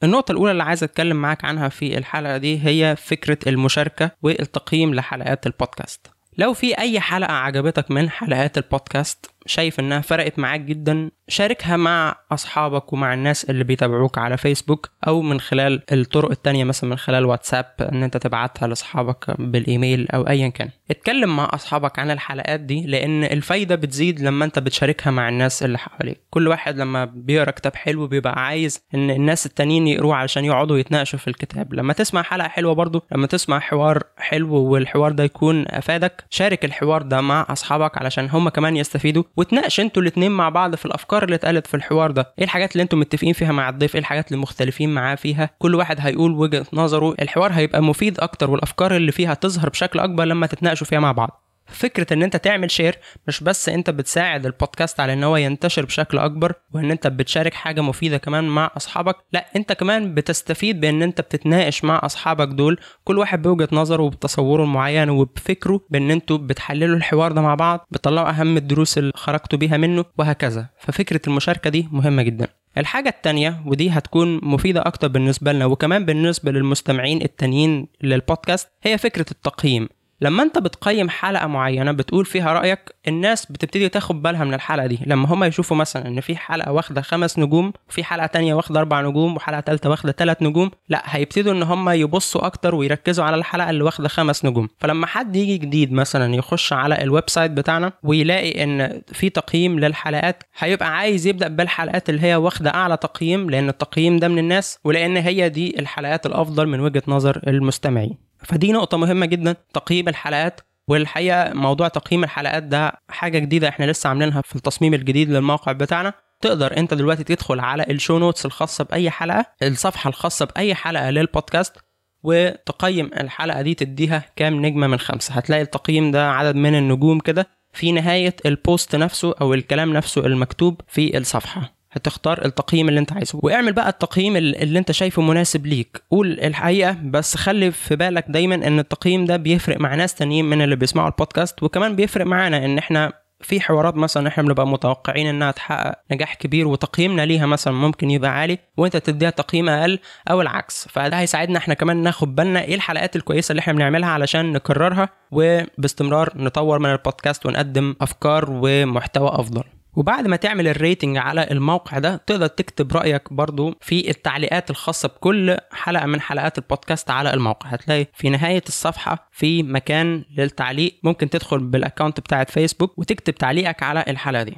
[0.04, 5.48] النقطة الأولى اللي عايز أتكلم معاك عنها في الحلقة دي هي فكرة المشاركة والتقييم لحلقات
[5.48, 6.08] البودكاست.
[6.38, 12.16] لو في أي حلقة عجبتك من حلقات البودكاست شايف إنها فرقت معاك جدا شاركها مع
[12.32, 17.26] أصحابك ومع الناس اللي بيتابعوك على فيسبوك أو من خلال الطرق التانية مثلا من خلال
[17.26, 20.70] واتساب إن أنت تبعتها لأصحابك بالإيميل أو أيا كان.
[20.92, 25.78] اتكلم مع أصحابك عن الحلقات دي لأن الفايدة بتزيد لما أنت بتشاركها مع الناس اللي
[25.78, 26.22] حواليك.
[26.30, 31.20] كل واحد لما بيقرأ كتاب حلو بيبقى عايز إن الناس التانيين يقروه علشان يقعدوا يتناقشوا
[31.20, 31.74] في الكتاب.
[31.74, 37.02] لما تسمع حلقة حلوة برضو لما تسمع حوار حلو والحوار ده يكون أفادك شارك الحوار
[37.02, 39.24] ده مع أصحابك علشان هم كمان يستفيدوا.
[39.38, 42.34] وتناقش أنتوا الاتنين مع بعض في الأفكار اللي اتقالت في الحوار ده.
[42.40, 45.76] إيه الحاجات اللي أنتوا متفقين فيها مع الضيف؟ إيه الحاجات اللي مختلفين معاه فيها؟ كل
[45.76, 47.16] واحد هيقول وجهة نظره.
[47.22, 51.44] الحوار هيبقى مفيد أكتر والأفكار اللي فيها تظهر بشكل أكبر لما تتناقشوا فيها مع بعض.
[51.72, 56.18] فكرة إن أنت تعمل شير مش بس أنت بتساعد البودكاست على إن هو ينتشر بشكل
[56.18, 61.22] أكبر وإن أنت بتشارك حاجة مفيدة كمان مع أصحابك لأ أنت كمان بتستفيد بإن أنت
[61.22, 67.32] بتتناقش مع أصحابك دول كل واحد بوجهة نظره وبتصوره المعين وبفكره بإن أنتوا بتحللوا الحوار
[67.32, 70.66] ده مع بعض بتطلعوا أهم الدروس اللي خرجتوا بيها منه وهكذا.
[70.80, 72.48] ففكرة المشاركة دي مهمة جدا.
[72.78, 79.26] الحاجة التانية ودي هتكون مفيدة أكتر بالنسبة لنا وكمان بالنسبة للمستمعين التانيين للبودكاست هي فكرة
[79.32, 79.90] التقييم.
[80.22, 85.00] لما انت بتقيم حلقة معينة بتقول فيها رأيك الناس بتبتدي تاخد بالها من الحلقة دي.
[85.06, 89.02] لما هم يشوفوا مثلا إن في حلقة واخدة خمس نجوم وفي حلقة تانية واخدة أربع
[89.02, 93.70] نجوم وحلقة ثالثه واخدة ثلاث نجوم لا هيبتدوا إن هم يبصوا أكتر ويركزوا على الحلقة
[93.70, 94.68] اللي واخدة خمس نجوم.
[94.80, 100.44] فلما حد يجي جديد مثلا يخش على ال website بتاعنا ويلاقي إن في تقييم للحلقات
[100.58, 105.18] هيبقى عايز يبدأ بالحلقات اللي هي واخدة أعلى تقييم لأن التقييم ده من الناس ولأن
[105.18, 108.31] هي دي الحلقات الأفضل من وجهة نظر المستمعين.
[108.44, 110.62] فدي نقطة مهمة جدا تقييم الحلقات.
[110.88, 116.14] والحقيقة موضوع تقييم الحلقات ده حاجة جديدة إحنا لسه عاملينها في التصميم الجديد للموقع بتاعنا.
[116.42, 121.10] تقدر أنت دلوقتي تدخل على ال show notes الخاصة بأي حلقة الصفحة الخاصة بأي حلقة
[121.10, 121.78] للبودكاست
[122.24, 125.34] وتقيم الحلقة دي تديها كام نجمة من خمسة.
[125.34, 130.26] هتلاقي التقييم ده عدد من النجوم كده في نهاية ال post نفسه أو الكلام نفسه
[130.26, 131.81] المكتوب في الصفحة.
[131.92, 133.40] هتختار التقييم اللي انت عايزه.
[133.44, 136.02] واعمل بقى التقييم اللي انت شايفه مناسب ليك.
[136.12, 140.62] قول الحقيقة بس خلي في بالك دايما إن التقييم ده بيفرق مع ناس تانيين من
[140.62, 145.52] اللي بيسمعوا البودكاست وكمان بيفرق معانا إن إحنا في حوارات مثلا إحنا بنبقى متوقعين إنها
[145.52, 150.00] تحقق نجاح كبير وتقييمنا ليها مثلا ممكن يبقى عالي وأنت تديها تقييم أقل
[150.32, 150.88] أو العكس.
[150.88, 156.30] فده هيساعدنا إحنا كمان ناخد بالنا إيه الحلقات الكويسة اللي إحنا بنعملها علشان نكررها وباستمرار
[156.36, 159.64] نطور من البودكاست ونقدم أفكار ومحتوى أفضل.
[159.96, 165.08] وبعد ما تعمل ال rating على الموقع ده تقدر تكتب رأيك برضو في التعليقات الخاصة
[165.10, 167.70] بكل حلقة من حلقات البودكاست على الموقع.
[167.70, 171.00] هتلاقي في نهاية الصفحة في مكان للتعليق.
[171.04, 174.58] ممكن تدخل بال account بتاعت فيسبوك وتكتب تعليقك على الحلقة دي.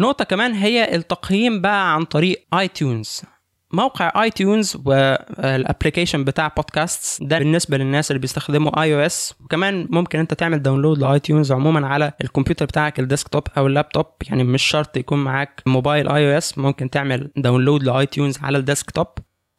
[0.00, 3.22] نقطة كمان هي التقييم بقى عن طريق iTunes
[3.72, 10.34] موقع iTunes وال application بتاع بودكاست ده بالنسبة للناس اللي بيستخدموا iOS وكمان ممكن انت
[10.34, 14.06] تعمل download ل iTunes عموما على الكمبيوتر بتاعك ال desktop أو اللابتوب.
[14.28, 19.06] يعني مش شرط يكون معاك موبايل iOS ممكن تعمل download ل iTunes على ال desktop.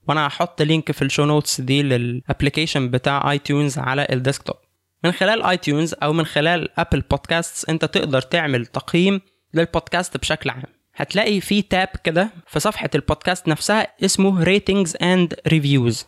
[0.07, 4.55] وأنا هحط link في ال show notes دي لل application بتاع iTunes على ال desktop.
[5.03, 9.21] من خلال iTunes أو من خلال Apple Podcast انت تقدر تعمل تقييم
[9.53, 10.80] للبودكاست بشكل عام.
[10.95, 16.05] هتلاقي في tab كده في صفحة البودكاست نفسها اسمه ratings and reviews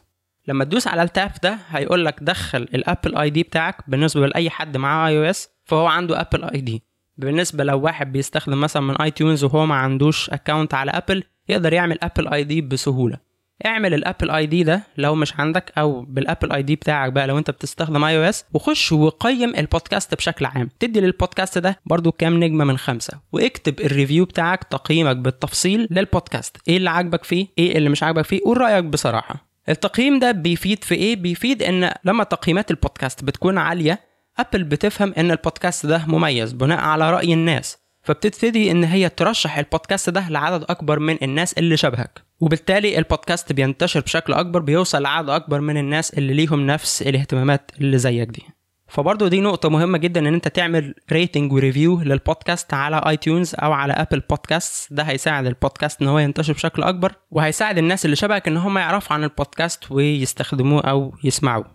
[0.48, 4.50] لما تدوس على ال tab ده هيقول لك دخل ال Apple ID بتاعك بالنسبة لأي
[4.50, 6.84] حد معاه iOS فهو عنده Apple ID
[7.17, 11.98] بالنسبة لو واحد بيستخدم مثلا من iTunes وهو ما عندوش account على ابل يقدر يعمل
[12.02, 13.17] Apple ID بسهولة.
[13.65, 17.38] اعمل ال Apple ID ده لو مش عندك أو بال Apple ID بتاعك بقى لو
[17.38, 20.69] أنت بتستخدم iOS وخش وقيم البودكاست بشكل عام.
[20.80, 26.58] تدي للبودكاست ده برضو كام نجمة من خمسة واكتب ال review بتاعك تقييمك بالتفصيل للبودكاست.
[26.67, 29.54] إيه اللي عاجبك فيه؟ إيه اللي مش عاجبك فيه؟ قول رأيك بصراحة.
[29.69, 33.99] التقييم ده بيفيد في إيه؟ بيفيد إن لما تقييمات البودكاست بتكون عالية
[34.39, 40.10] أبل بتفهم إن البودكاست ده مميز بناء على رأي الناس فبتبتدي إن هي ترشح البودكاست
[40.10, 42.21] ده لعدد أكبر من الناس اللي شبهك.
[42.43, 47.97] وبالتالي البودكاست بينتشر بشكل أكبر بيوصل لعدد أكبر من الناس اللي ليهم نفس الاهتمامات اللي
[47.97, 48.43] زيك دي.
[48.88, 53.71] فبرضه دي نقطة مهمة جدا إن أنت تعمل rating و review للبودكاست على iTunes أو
[53.71, 58.47] على Apple Podcast ده هيساعد البودكاست إن هو ينتشر بشكل أكبر وهيساعد الناس اللي شبهك
[58.47, 61.65] إن هم يعرفوا عن البودكاست ويستخدموه أو يسمعوه.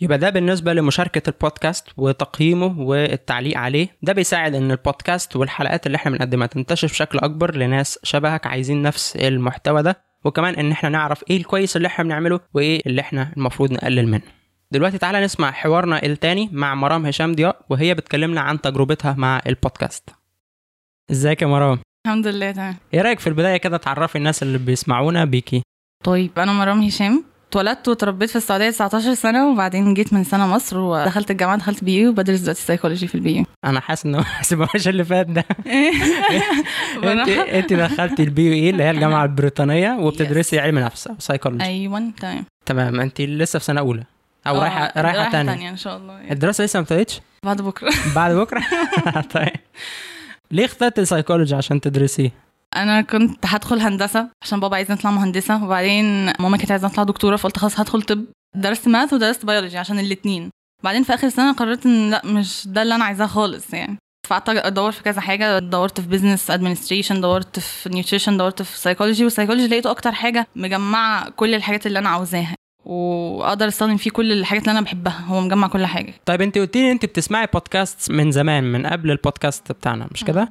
[0.00, 3.88] يبقى ده بالنسبة لمشاركة البودكاست وتقييمه والتعليق عليه.
[4.02, 9.16] ده بيساعد إن البودكاست والحلقات اللي إحنا بنقدمها تنتشر بشكل أكبر لناس شبهك عايزين نفس
[9.16, 10.07] المحتوى ده.
[10.24, 14.22] وكمان إن إحنا نعرف إيه الكويس اللي إحنا بنعمله وإيه اللي إحنا المفروض نقلل منه.
[14.70, 20.10] دلوقتي تعالى نسمع حوارنا التاني مع مرام هشام ضياء وهي بتكلمنا عن تجربتها مع البودكاست.
[21.10, 22.76] إزيك يا مرام؟ الحمد لله تمام.
[22.94, 25.62] إيه رأيك في البداية كده تعرفي الناس اللي بيسمعونا بيكي؟
[26.04, 30.78] طيب أنا مرام هشام اتولدت وتربيت في السعودية 19 سنة وبعدين جيت من سنة مصر
[30.78, 34.24] ودخلت الجامعة دخلت BUE وبدرس دلوقتي psychology في ال BUE أنا حاسس إن
[34.74, 35.44] مش اللي فات ده.
[37.04, 42.44] انت أنت دخلتي ال BUE اللي هي الجامعة البريطانية وبتدرسي علم نفس سايكولوجي أيوه تمام.
[42.66, 43.00] تمام.
[43.00, 44.04] أنت لسه في سنة أولى
[44.46, 45.52] أو آه، رايحه رايحة تانية.
[45.52, 46.30] تانية إن شاء الله.
[46.30, 47.90] الدراسة لسه ما ابتدتش؟ بعد بكرة.
[48.14, 48.62] بعد بكرة؟
[49.34, 49.48] طيب.
[50.50, 52.30] ليه اخترت السايكولوجي عشان تدرسيه؟
[52.76, 57.36] أنا كنت هدخل هندسة عشان بابا عايزني أطلع مهندسة وبعدين ماما كانت عايزة أطلع دكتورة
[57.36, 58.24] فقلت خلاص هدخل طب.
[58.56, 60.50] درست math ودرست بيولوجي عشان الاثنين
[60.84, 63.98] بعدين في آخر سنة قررت إن لأ مش ده اللي أنا عايزاه خالص يعني.
[64.26, 69.24] فقعدت ادور في كذا حاجة دورت في business administration دورت في nutrition دورت في psychology
[69.24, 72.54] وال psychology لقيته أكتر حاجة مجمعة كل الحاجات اللي أنا عاوزاها.
[72.88, 75.24] واقدر استخدم فيه كل الحاجات اللي أنا بحبها.
[75.26, 76.14] هو مجمع كل حاجة.
[76.26, 80.48] طيب انت قلتي لي انت بتسمعي بودكاست من زمان من قبل البودكاست بتاعنا مش كده.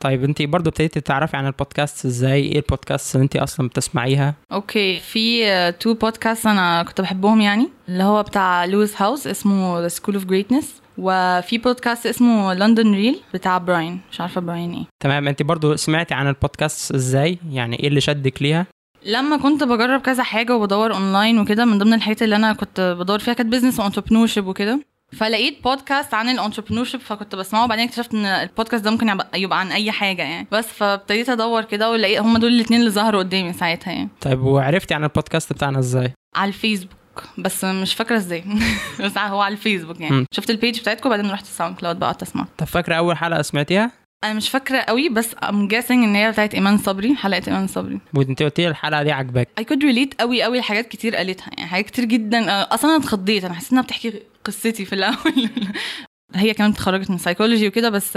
[0.00, 4.98] طيب انت برضو ابتديتي تعرفي عن البودكاست إزاي؟ إيه البودكاست اللي انت أصلا بتسمعيها؟ okay
[4.98, 10.14] في two podcasts أنا كنت بحبهم يعني اللي هو بتاع Lewis Howes اسمه The School
[10.14, 10.64] of Greatness
[10.98, 14.84] وفي بودكاست اسمه London Real بتاع براين مش عارفة براين إيه.
[15.02, 18.66] تمام انت برضو سمعتي عن البودكاست إزاي؟ يعني إيه اللي شدك ليها؟
[19.06, 23.18] لما كنت بجرب كذا حاجة وبدور اونلاين وكده من ضمن الحاجات اللي أنا كنت بدور
[23.18, 24.80] فيها كانت business و entrepreneur وكده.
[25.12, 29.72] فلقيت بودكاست عن ال entrepreneur فكنت بسمعه وبعدين اكتشفت إن البودكاست ده ممكن يبقى, عن
[29.72, 30.46] أي حاجة يعني.
[30.52, 34.08] بس فابتديت أدور كده ولقيت هم دول الاثنين اللي ظهروا قدامي ساعتها يعني.
[34.20, 36.92] طيب وعرفتي عن البودكاست بتاعنا إزاي؟ على الفيسبوك
[37.38, 38.44] بس مش فاكرة إزاي.
[39.04, 40.16] بس هو على الفيسبوك يعني.
[40.16, 40.26] مم.
[40.32, 43.90] شفت ال page بتاعتكم وبعدين رحت ال SoundCloud بقى اسمع طب فاكرة أول حلقة سمعتيها؟
[44.24, 48.00] أنا مش فاكرة قوي بس I'm guessing إن هي بتاعت إيمان صبري حلقة إيمان صبري.
[48.14, 51.70] وإنت قلتي لي الحلقة دي عجباك I could relate قوي قوي لحاجات كتير قالتها يعني
[51.70, 52.62] حاجات كتير جدا.
[52.74, 55.50] أصلا أنا اتخضيت أنا حسيت إنها بتحكي قصتي في الأول.
[56.34, 58.16] هي كمان اتخرجت من سايكولوجي وكده بس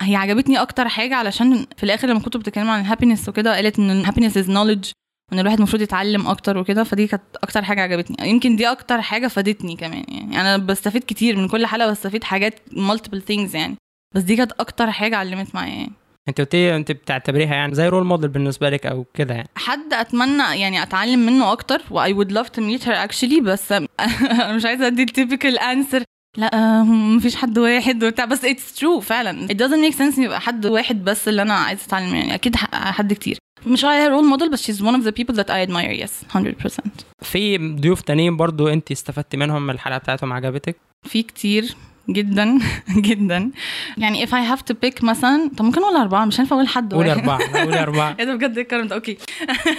[0.00, 3.78] هي عجبتني أكتر حاجة علشان في الآخر لما كنتوا بتتكلموا عن ال happiness وكده قالت
[3.78, 4.90] إن ال happiness is knowledge
[5.30, 8.30] وإن الواحد المفروض يتعلم أكتر وكده فدي كانت أكتر حاجة عجبتني.
[8.30, 12.60] يمكن دي أكتر حاجة فادتني كمان يعني أنا بستفيد كتير من كل حلقة بستفيد حاجات
[12.70, 13.76] multiple things يعني.
[14.14, 15.92] بس دي كانت أكتر حاجة علمت معايا يعني.
[16.28, 19.48] انت قلتي انت بتعتبريها يعني زي role model بالنسبة لك أو كده يعني.
[19.56, 23.72] حد أتمنى يعني أتعلم منه أكتر و I would love to meet her actually بس
[23.72, 23.88] أنا
[24.56, 26.02] مش عايزة أدي ال typical answer
[26.36, 29.48] لا آه، مفيش حد واحد وبتاع بس it's true فعلا.
[29.48, 32.34] It doesn't make sense إن يبقى حد واحد بس اللي أنا عايزة أتعلم يعني.
[32.34, 33.38] أكيد حد كتير.
[33.66, 36.80] مش عليها role model بس she's one of the people that I admire yes 100%
[37.22, 41.76] في ضيوف تانيين برضو انت استفدتي منهم من الحلقة بتاعتهم عجبتك؟ في كتير.
[42.10, 42.58] جدا
[43.08, 43.50] جدا.
[43.98, 46.94] يعني if I have to pick مثلا طب ممكن أقول أربعة؟ مش هينفع أقول حد
[46.94, 47.10] واحد.
[47.10, 48.16] أربعة لا، قولي أربعة.
[48.18, 49.18] إيه ده بجد؟ الكلام ده أوكي.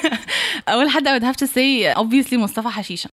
[0.69, 3.09] اول حد I would have to say obviously مصطفى حشيشة.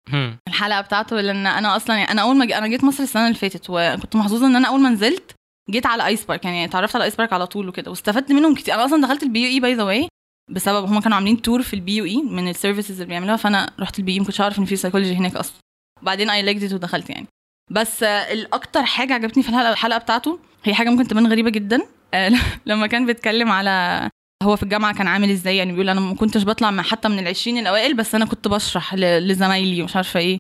[0.48, 3.66] الحلقة بتاعته لأن أنا أصلا يعني أنا أول ما أنا جيت مصر السنة اللي فاتت
[3.68, 5.32] وكنت محظوظة إن أنا أول ما نزلت
[5.70, 8.74] جيت على ice park يعني اتعرفت على ice park على طول وكده واستفدت منهم كتير.
[8.74, 10.08] أنا أصلا دخلت ال BUE by the way
[10.50, 13.98] بسبب هم كانوا عاملين tour في ال BUE من ال services اللي بيعملوها فأنا رحت
[13.98, 15.54] ال BU ما كنتش عارف إن في سايكولوجي هناك أصلا.
[16.02, 17.26] بعدين I liked ودخلت يعني.
[17.70, 21.80] بس الأكتر حاجة عجبتني في الحلقة الحلقة بتاعته هي حاجة ممكن تبان غريبة جدا.
[22.14, 22.32] آه،
[22.66, 24.08] لما كان بيتكلم على
[24.42, 27.18] هو في الجامعة كان عامل إزاي يعني بيقول أنا ما كنتش بطلع مع حتى من
[27.18, 30.38] العشرين الأوائل بس أنا كنت بشرح لزمايلي ومش عارفة إيه.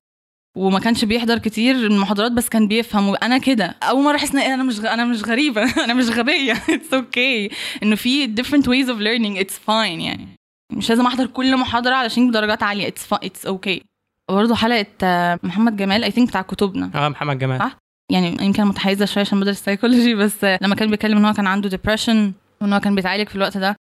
[0.56, 3.08] وما كانش بيحضر كتير المحاضرات بس كان بيفهم.
[3.08, 3.76] وأنا كده.
[3.82, 4.86] أول مرة أحس إن أنا مش غ...
[4.86, 5.62] أنا مش غريبة.
[5.84, 6.52] أنا مش غبية.
[6.70, 7.50] it's okay.
[7.82, 9.44] إنه في different ways of learning.
[9.44, 10.28] It's fine يعني.
[10.72, 12.88] مش لازم أحضر كل محاضرة علشان بدرجات عالية.
[12.88, 13.82] it's it's okay
[14.28, 16.90] برضه حلقة آه، محمد جمال I think بتاع كتبنا.
[16.94, 17.58] آه محمد جمال.
[17.58, 17.76] صح؟
[18.12, 21.46] يعني يمكن متحيزة شوية عشان بدرس سايكولوجي بس آه، لما كان بيتكلم إن هو كان
[21.46, 23.76] عنده depression وإن هو كان بيتعالج في الوقت ده.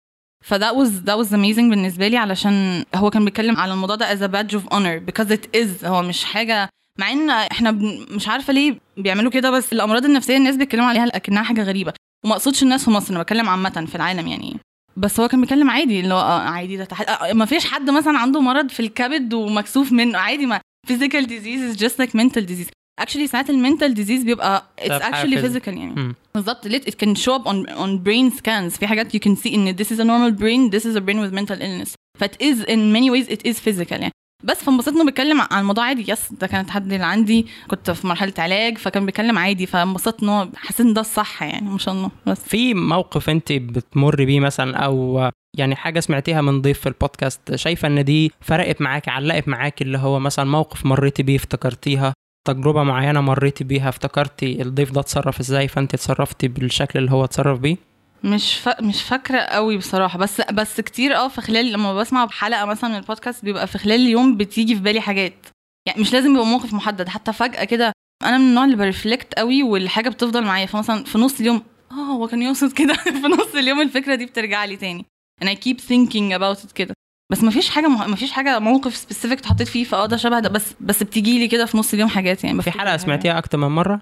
[0.45, 4.19] فده was that was amazing بالنسبة لي علشان هو كان بيتكلم على الموضوع ده as
[4.19, 6.69] a badge of honor because it is هو مش حاجة.
[6.99, 7.71] مع إن إحنا
[8.11, 11.93] مش عارفة ليه بيعملوا كده بس الأمراض النفسية الناس بيتكلموا عليها اكنها حاجة غريبة.
[12.25, 14.57] وما أقصدش الناس في مصر أنا بتكلم عامة في العالم يعني.
[14.97, 17.23] بس هو كان بيتكلم عادي اللي هو آه عادي ده تح...
[17.23, 21.73] آه ما فيش حد مثلا عنده مرض في الكبد ومكسوف منه عادي ما physical disease
[21.73, 22.69] is just like mental disease
[23.01, 25.69] actually ساعات المنتال disease بيبقى it's actually physical.
[25.69, 26.15] يعني.
[26.35, 29.77] بالظبط it can show up on on brain scans في حاجات you can see ان
[29.77, 32.65] this is a normal brain this is a brain with mental illness ف it is
[32.65, 36.05] in many ways it is physical يعني بس فانبسطت انه بيتكلم عن الموضوع عادي.
[36.13, 37.47] يس ده كان التحدي اللي عندي.
[37.69, 39.67] كنت في مرحلة علاج فكان بيتكلم عادي.
[39.67, 42.11] فانبسطت ان هو حسيت إن ده الصح يعني ما شاء الله.
[42.27, 42.41] بس.
[42.41, 47.89] في موقف أنت بتمر بيه مثلا أو يعني حاجة سمعتيها من ضيف في البودكاست شايفة
[47.89, 52.13] إن دي فرقت معاكي علقت معاكي اللي هو مثلا موقف مريتي بيه افتكرتيها
[52.49, 57.59] تجربة معينة مريتي بيها افتكرتي الضيف ده اتصرف إزاي فأنت اتصرفتي بالشكل اللي هو اتصرف
[57.59, 57.77] بيه؟
[58.25, 58.69] مش ف...
[58.83, 60.19] مش فاكرة قوي بصراحة.
[60.19, 64.01] بس بس كتير آه في خلال لما بسمع حلقه مثلا من البودكاست بيبقى في خلال
[64.01, 65.47] اليوم بتيجي في بالي حاجات.
[65.89, 67.09] يعني مش لازم يبقى موقف محدد.
[67.09, 70.67] حتى فجأة كده أنا من النوع اللي ب reflect قوي والحاجة بتفضل معايا.
[70.67, 72.95] فمثلا في نص اليوم آه هو كان يقصد كده.
[73.23, 75.07] في نص اليوم الفكرة دي بترجع لي تاني.
[75.45, 76.95] I keep thinking about it كده.
[77.33, 77.89] بس ما فيش حاجة.
[77.89, 79.85] ما فيش حاجة موقف specific اتحطيت فيه.
[79.85, 80.49] فآه ده شبه ده.
[80.49, 82.63] بس بس بتيجي لي كده في نص اليوم حاجات يعني.
[82.63, 82.97] في حلقة.
[82.97, 84.01] سمعتيها أكتر من مرة؟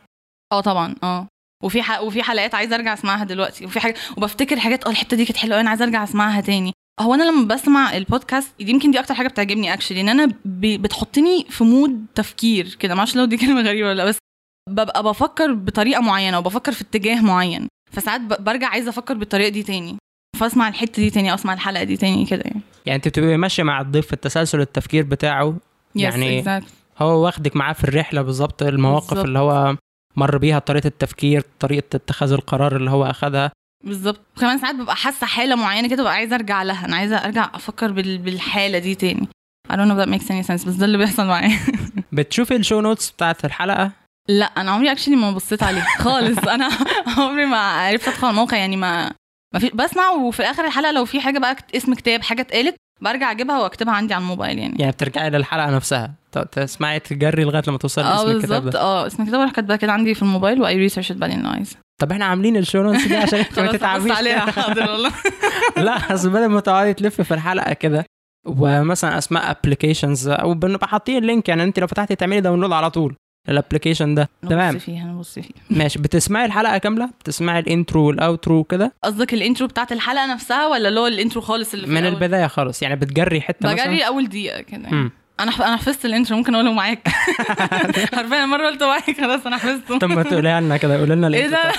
[0.52, 0.94] آه طبعا.
[1.02, 1.26] آه.
[1.62, 2.00] وفي ح...
[2.00, 5.60] وفي حلقات عايزة أرجع أسمعها دلوقتي وفي حاجة وبفتكر حاجات آه الحتة دي كانت حلوة
[5.60, 6.72] أنا عايزة أرجع أسمعها تاني.
[7.00, 10.82] هو أنا لما بسمع البودكاست دي يمكن دي أكتر حاجة بتعجبني actually إن أنا ب...
[10.82, 12.94] بتحطني في mood تفكير كده.
[12.94, 14.18] معرفش لو دي كلمة غريبة ولا لأ، بس
[14.70, 17.68] ببقى بفكر بطريقة معينة وبفكر في اتجاه معين.
[17.92, 18.44] فساعات ب...
[18.44, 19.96] برجع عايزة أفكر بالطريقة دي تاني
[20.40, 22.60] فأسمع الحتة دي تاني أو أسمع الحلقة دي تاني كده يعني.
[22.86, 25.56] يعني أنت بتبقي ماشية مع الضيف في التسلسل التفكير بتاعه؟
[25.94, 26.68] يعني Yes, exactly.
[27.02, 29.26] هو واخدك معاه في الرحلة بالظبط المواقف بالظبط.
[29.26, 29.76] اللي هو
[30.16, 33.52] مر بيها طريقة التفكير طريقة اتخاذ القرار اللي هو أخذها.
[33.84, 34.20] بالظبط.
[34.36, 36.84] وكمان ساعات ببقى حاسة حالة معينة كده ببقى عايزة أرجع لها.
[36.86, 38.18] أنا عايزة أرجع أفكر بال...
[38.18, 39.28] بالحالة دي تاني.
[39.72, 41.58] I don't know if that makes any sense بس ده اللي بيحصل معايا.
[42.12, 43.92] بتشوفي ال show notes بتاعت الحلقة؟
[44.28, 46.38] لا أنا عمري actually ما بصيت عليه خالص.
[46.48, 46.68] أنا
[47.18, 49.12] عمري ما عرفت أدخل الموقع يعني ما
[49.54, 53.30] ما في بسمع وفي آخر الحلقة لو في حاجة بقى اسم كتاب حاجة اتقالت برجع
[53.30, 54.76] اجيبها واكتبها عندي على الموبايل يعني.
[54.78, 56.14] يعني بترجعي للحلقة نفسها.
[56.52, 58.80] تسمعي تجري لغاية لما توصلي آه لاسم الكتاب ده.
[58.80, 61.76] آه اسم الكتاب أروح كاتباه كده عندي في الموبايل وأي research بعدين لو عايزة.
[62.00, 64.12] طب إحنا عاملين ال show notes دي عشان انت ما تتعبيش.
[64.12, 64.50] عليها.
[64.50, 65.10] حاضر والله.
[65.86, 68.04] لا اصل بدل ما تقعدي تلف في الحلقة كده
[68.46, 72.90] ومثلا أسماء applications أو بنبقى حاطين ال link يعني انت لو فتحتي تعملي download على
[72.90, 73.16] طول.
[73.48, 74.28] ال application ده.
[74.48, 75.98] تمام؟ نبص فيها نبص فيها ماشي.
[75.98, 80.66] بتسمعي الحلقة كاملة؟ بتسمعي ال intro وال outro كده قصدك ال intro بتاعت الحلقة نفسها
[80.66, 82.82] ولا اللي هو ال intro خالص اللي في من الأول؟ البداية خالص.
[82.82, 84.82] يعني بتجري حتة مثلا؟ بجري اول دقيقة كده.
[84.82, 85.10] يعني.
[85.40, 87.08] أنا أنا حفظت ال intro ممكن أقوله معاك.
[88.14, 89.98] حرفيا مرة قلته معاك خلاص أنا حفظته.
[89.98, 91.58] طب ما تقوليها لنا كده قولي لنا إيه ده؟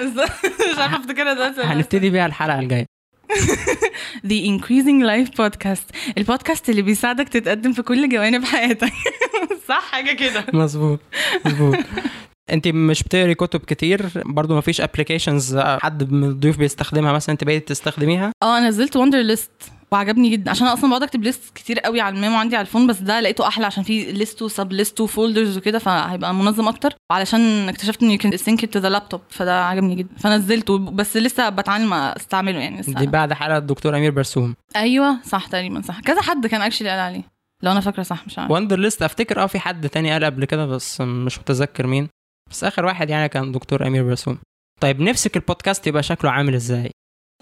[0.72, 1.60] مش عارفة أفتكرها دلوقتي.
[1.60, 2.86] هنبتدي بيها الحلقة الجاية.
[4.30, 5.96] The Increasing Life Podcast.
[6.18, 8.92] البودكاست اللي بيساعدك تتقدم في كل جوانب حياتك.
[9.68, 10.44] صح حاجة كده.
[10.52, 11.00] مظبوط
[11.46, 11.76] مظبوط.
[12.52, 17.44] انت مش بتقري كتب كتير برضو ما فيش applications حد من الضيوف بيستخدمها مثلا؟ انت
[17.44, 19.50] بقيت تستخدميها؟ آه نزلت Wunderlist
[19.92, 20.50] وعجبني جدا.
[20.50, 22.86] عشان أنا أصلا بقعد أكتب lists كتير قوي على ال memo عندي على ال phone
[22.86, 26.68] بس ده لقيته أحلى عشان فيه list و sub list و folders وكده فهيبقى منظم
[26.68, 26.94] أكتر.
[27.10, 30.16] وعلشان اكتشفت إن you can it to the laptop فده عجبني جدا.
[30.18, 32.92] فنزلته بس لسه بتعلم استعمله يعني لسه.
[32.92, 34.54] دي بعد حلقة الدكتور أمير برسوم.
[34.76, 36.00] أيوه صح تقريبا صح.
[36.00, 37.22] كذا حد كان actually قال عليه
[37.62, 40.44] لو أنا فاكرة صح مش عارفه وندر ليست أفتكر آه في حد تاني قال قبل
[40.44, 42.08] كده بس مش متذكر مين.
[42.50, 44.38] بس آخر واحد يعني كان دكتور أمير برسوم.
[44.80, 46.90] طيب نفسك البودكاست يبقى شكله عامل إزاي؟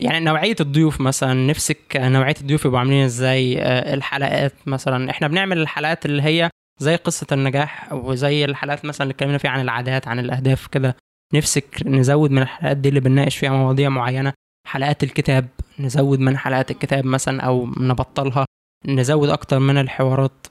[0.00, 5.10] يعني نوعية الضيوف مثلا نفسك نوعية الضيوف يبقوا عاملين إزاي؟ آه، الحلقات مثلا.
[5.10, 9.60] إحنا بنعمل الحلقات اللي هي زي قصة النجاح وزي الحلقات مثلا اللي اتكلمنا فيها عن
[9.60, 10.96] العادات عن الأهداف كده.
[11.34, 14.32] نفسك نزود من الحلقات دي اللي بنناقش فيها مواضيع معينة.
[14.66, 18.46] حلقات الكتاب نزود من حلقات الكتاب مثلا أو نبطلها.
[18.86, 20.46] نزود أكتر من الحوارات.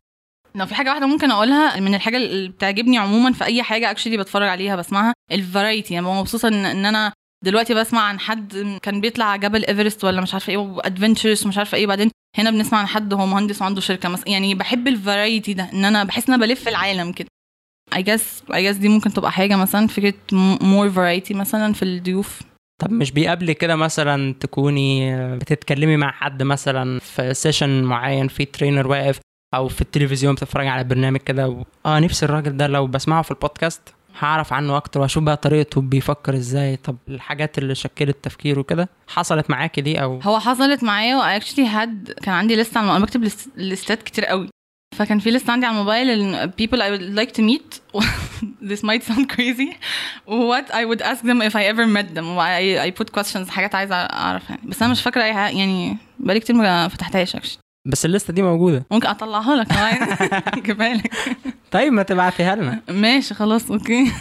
[0.55, 4.17] لو في حاجة واحدة ممكن أقولها من الحاجة اللي بتعجبني عموما في أي حاجة actually
[4.17, 5.93] بتفرج عليها بسمعها ال variety.
[5.93, 7.13] يعني ببقى مبسوطة إن, أنا
[7.45, 11.57] دلوقتي بسمع عن حد كان بيطلع جبل إيفرست ولا مش عارفة إيه و adventures ومش
[11.57, 14.29] عارفة إيه بعدين هنا بنسمع عن حد هو مهندس وعنده شركة مثلا.
[14.29, 17.27] يعني بحب ال variety ده إن أنا بحس إن أنا بلف العالم كده.
[17.95, 20.13] I guess I guess دي ممكن تبقى حاجة مثلا فكرة
[20.59, 22.41] more variety مثلا في الضيوف.
[22.81, 28.87] طب مش بيقابلك كده مثلا تكوني بتتكلمي مع حد مثلا في session معين في trainer
[28.87, 29.19] واقف
[29.55, 31.63] أو في التلفزيون بتتفرج على برنامج كده؟ و...
[31.85, 33.81] آه نفسي الراجل ده لو بسمعه في البودكاست
[34.19, 39.49] هعرف عنه أكتر وأشوف بقى طريقته بيفكر إزاي طب الحاجات اللي شكلت تفكيره كده حصلت
[39.49, 43.94] معاكي دي أو هو حصلت معايا و actually had كان عندي على أنا بكتب list
[43.94, 44.49] ات كتير قوي.
[44.95, 47.79] فكان في list عندي على الموبايل ال people I would like to meet
[48.71, 49.77] this might sound crazy.
[50.27, 52.37] What I would ask them if I ever met them.
[52.37, 54.61] I, I put questions حاجات عايزة اعرف يعني.
[54.65, 57.66] بس أنا مش فاكرة أي حاجة يعني بقالي كتير ما فتحتهاش actually.
[57.87, 58.85] بس ال list ة دي موجودة.
[58.91, 59.67] ممكن أطلعها لك
[60.57, 61.11] اجيبها لك.
[61.71, 62.81] طيب ما تبعتيها لنا.
[62.89, 64.11] ماشي خلاص okay.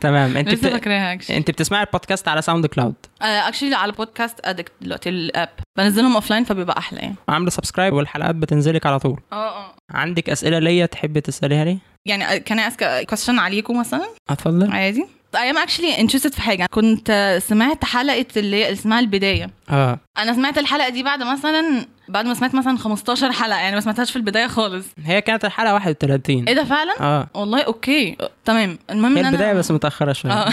[0.00, 0.36] تمام.
[0.36, 0.72] انت لسه بت...
[0.72, 5.48] فاكراها actually انت بتسمعي البودكاست على SoundCloud actually على Podcast Addict دلوقتي ال app.
[5.78, 7.14] بنزلهم offline فبيبقى أحلى يعني.
[7.28, 9.20] عاملة subscribe والحلقات بتنزلك على طول.
[9.32, 9.74] آه آه.
[9.90, 14.70] عندك أسئلة ليا تحبي تسأليها لي؟ يعني كان ask question عليكم مثلا؟ اتفضل.
[14.72, 15.06] عادي.
[15.36, 16.66] I am actually interested في حاجة.
[16.70, 19.50] كنت سمعت حلقة اللي هي اسمها البداية.
[19.70, 19.98] آه.
[20.18, 23.58] أنا سمعت الحلقة دي بعد مثلا بعد ما سمعت مثلا 15 حلقة.
[23.58, 24.86] يعني ما سمعتهاش في البداية خالص.
[25.04, 27.28] هي كانت الحلقة 31 إيه ده فعلا؟ آه.
[27.34, 28.16] والله أوكي.
[28.44, 28.78] تمام.
[28.90, 30.32] المهم هي إن البداية أنا بس متأخرة شوية.
[30.32, 30.52] آه.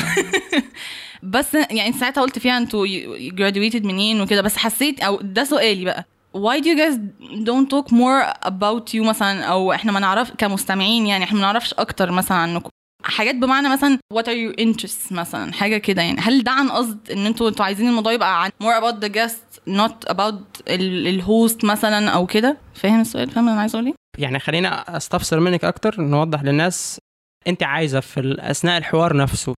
[1.24, 4.42] بس يعني ساعتها قلت فيها أنتوا graduated منين وكده.
[4.42, 6.06] بس حسيت أو ده سؤالي بقى.
[6.38, 6.96] Why do you guys
[7.48, 11.74] don't talk more about you مثلا؟ أو إحنا ما نعرف كمستمعين يعني إحنا ما نعرفش
[11.74, 12.70] أكتر مثلا عنكم.
[13.04, 16.20] حاجات بمعنى مثلا what are your interests مثلا حاجة كده يعني.
[16.22, 19.60] هل ده عن قصد إن أنتوا أنتوا عايزين الموضوع يبقى عن more about the guest
[19.70, 24.98] not about الهوست مثلا أو كده؟ فاهم السؤال؟ فاهم أنا عايزه أقول إيه يعني خلينا
[24.98, 27.00] أستفسر منك أكتر نوضح للناس
[27.48, 29.54] أنت عايزة في أثناء الحوار نفسه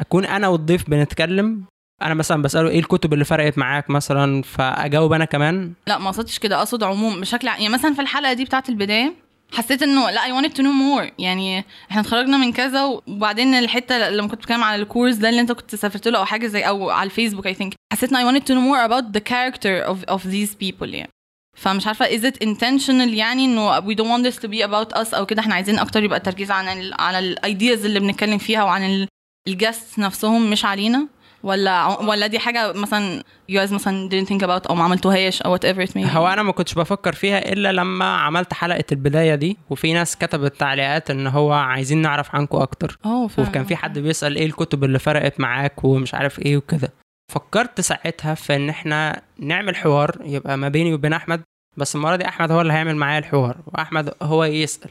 [0.00, 1.64] أكون أنا والضيف بنتكلم؟
[2.02, 6.38] أنا مثلا بسأله إيه الكتب اللي فرقت معاك مثلا فأجاوب أنا كمان؟ لا ما قصدتش
[6.38, 9.14] كده أقصد عموم بشكل يعني مثلا في الحلقة دي بتاعت البداية
[9.52, 10.74] حسيت إنه لا I wanted to know
[11.08, 11.12] more.
[11.18, 15.52] يعني إحنا اتخرجنا من كذا وبعدين الحتة لما كنت بتكلم على الكورس ده اللي أنت
[15.52, 18.44] كنت سافرت له أو حاجة زي أو على الفيسبوك I think حسيت ان I wanted
[18.44, 21.10] to know more about the character of of these people يعني.
[21.56, 25.14] فمش عارفة is it intentional يعني إنه we don't want this to be about us
[25.14, 28.64] أو كده إحنا عايزين أكتر يبقى التركيز عن ال على ال ideas اللي بنتكلم فيها
[28.64, 29.06] وعن
[29.48, 31.08] ال guests نفسهم مش علينا.
[31.44, 33.22] ولا ولا دي حاجة مثلا
[33.52, 36.28] you guys مثلا didn't think about أو ما عملتوهاش أو whatever it may be هو
[36.28, 41.10] أنا ما كنتش بفكر فيها إلا لما عملت حلقة البداية دي وفي ناس كتبت تعليقات
[41.10, 42.98] إن هو عايزين نعرف عنكم أكتر.
[43.04, 46.92] آه وكان في حد بيسأل إيه الكتب اللي فرقت معاك ومش عارف إيه وكده.
[47.32, 51.42] فكرت ساعتها في إن إحنا نعمل حوار يبقى ما بيني وبين أحمد
[51.76, 54.90] بس المرة دي أحمد هو اللي هيعمل معايا الحوار وأحمد هو يسأل.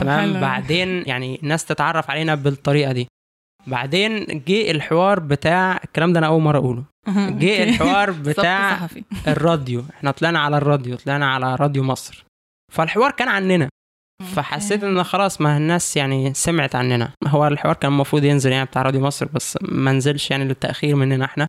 [0.00, 0.40] تمام؟ حلو.
[0.40, 3.08] بعدين يعني الناس تتعرف علينا بالطريقة دي.
[3.66, 6.84] بعدين جه الحوار بتاع الكلام ده أنا أول مرة أقوله.
[7.16, 7.62] جه.
[7.62, 8.88] الحوار بتاع
[9.28, 9.84] الراديو.
[9.96, 12.24] إحنا طلعنا على الراديو طلعنا على راديو مصر.
[12.72, 13.68] فالحوار كان عننا.
[14.34, 17.12] فحسيت إن خلاص ما الناس يعني سمعت عننا.
[17.26, 21.24] هو الحوار كان المفروض ينزل يعني بتاع راديو مصر بس ما نزلش يعني للتأخير مننا
[21.24, 21.46] إحنا.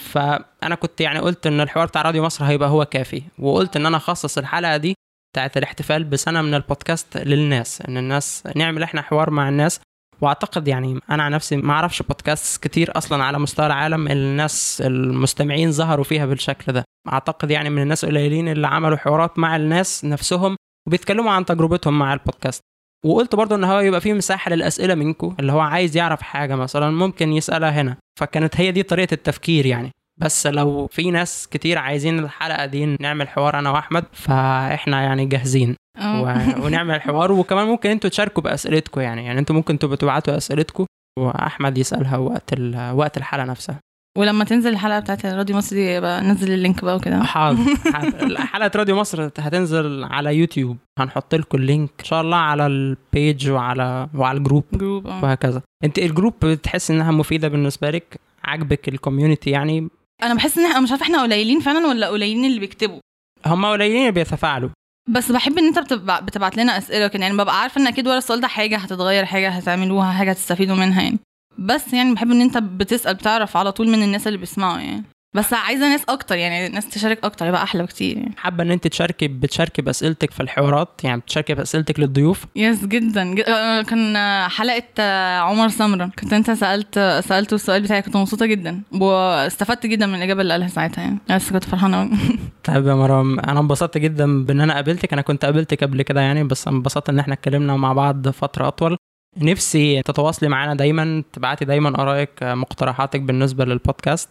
[0.00, 3.22] فأنا كنت يعني قلت إن الحوار بتاع راديو مصر هيبقى هو كافي.
[3.38, 4.94] وقلت إن أنا أخصص الحلقة دي
[5.34, 7.82] بتاعت الاحتفال بسنة من البودكاست للناس.
[7.88, 9.80] إن الناس نعمل إحنا حوار مع الناس.
[10.24, 15.72] واعتقد يعني أنا عن نفسي ما أعرفش بودكاست كتير أصلا على مستوى العالم الناس المستمعين
[15.72, 16.84] ظهروا فيها بالشكل ده.
[17.12, 20.56] اعتقد يعني من الناس القليلين اللي عملوا حوارات مع الناس نفسهم
[20.88, 22.60] وبيتكلموا عن تجربتهم مع البودكاست
[23.04, 26.90] وقلت برضو إن هو يبقى فيه مساحة للأسئلة منكم اللي هو عايز يعرف حاجة مثلا
[26.90, 27.96] ممكن يسألها هنا.
[28.20, 29.90] فكانت هي دي طريقة التفكير يعني.
[30.20, 35.70] بس لو في ناس كتير عايزين الحلقة دي نعمل حوار أنا وأحمد فإحنا يعني جاهزين.
[35.70, 35.83] آه.
[35.98, 36.34] و...
[36.64, 39.24] ونعمل حوار وكمان ممكن أنتوا تشاركوا بأسئلتكم يعني.
[39.24, 40.86] يعني أنتوا ممكن تبقوا تبعتوا أسئلتكم
[41.18, 42.92] وأحمد يسألها وقت ال...
[42.94, 43.78] وقت الحلقة نفسها.
[44.18, 47.22] ولما تنزل الحلقة بتاعت راديو مصر دي بقى نزل ال link بقى وكده.
[47.34, 48.36] حاضر.
[48.38, 50.76] حلقة راديو مصر هتنزل على يوتيوب.
[50.98, 51.90] هنحط لكم ال link.
[52.00, 54.64] إن شاء الله على ال page وعلى وعلى ال group.
[54.72, 55.24] group آه.
[55.24, 55.62] وهكذا.
[55.84, 59.88] انت ال group بتحس انها مفيدة بالنسبة لك؟ عاجبك ال community يعني؟
[60.22, 62.98] أنا بحس ان إحنا مش عارفة إحنا قليلين فعلا ولا قليلين اللي بيكتبوا؟
[63.46, 64.70] هم قليلين اللي بيتفاعلوا.
[65.08, 66.20] بس بحب إن أنت بتبع...
[66.20, 69.48] بتبعت لنا أسئلة كده يعني ببقى عارفة إن أكيد ورا السؤال ده حاجة هتتغير حاجة
[69.48, 71.18] هتعملوها حاجة هتستفيدوا منها يعني.
[71.58, 75.04] بس يعني بحب إن أنت بتسأل بتعرف على طول من الناس اللي بيسمعوا يعني.
[75.34, 78.34] بس عايزة ناس أكتر يعني ناس تشارك أكتر يبقى أحلى بكتير يعني.
[78.36, 83.34] حابة إن أنت تشاركي بتشاركي بأسئلتك في الحوارات يعني بتشاركي بأسئلتك للضيوف؟ يس جدا.
[83.48, 84.16] آه، كان
[84.48, 86.10] حلقة آه، عمر سمرة.
[86.18, 88.82] كنت أنت سألت سألته السؤال بتاعي كنت مبسوطة جدا.
[88.92, 91.18] واستفدت جدا من الإجابة اللي قالها ساعتها يعني.
[91.30, 92.10] بس كنت فرحانة قوي
[92.64, 95.12] طيب يا مرام أنا انبسطت جدا بإن أنا قابلتك.
[95.12, 98.96] أنا كنت قابلتك قبل كده يعني بس انبسطت إن إحنا اتكلمنا مع بعض فترة أطول.
[99.36, 104.28] نفسي تتواصلي معانا دايما تبعتي دايما آرائك مقترحاتك بالنسبة للبودكاست.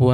[0.00, 0.06] و...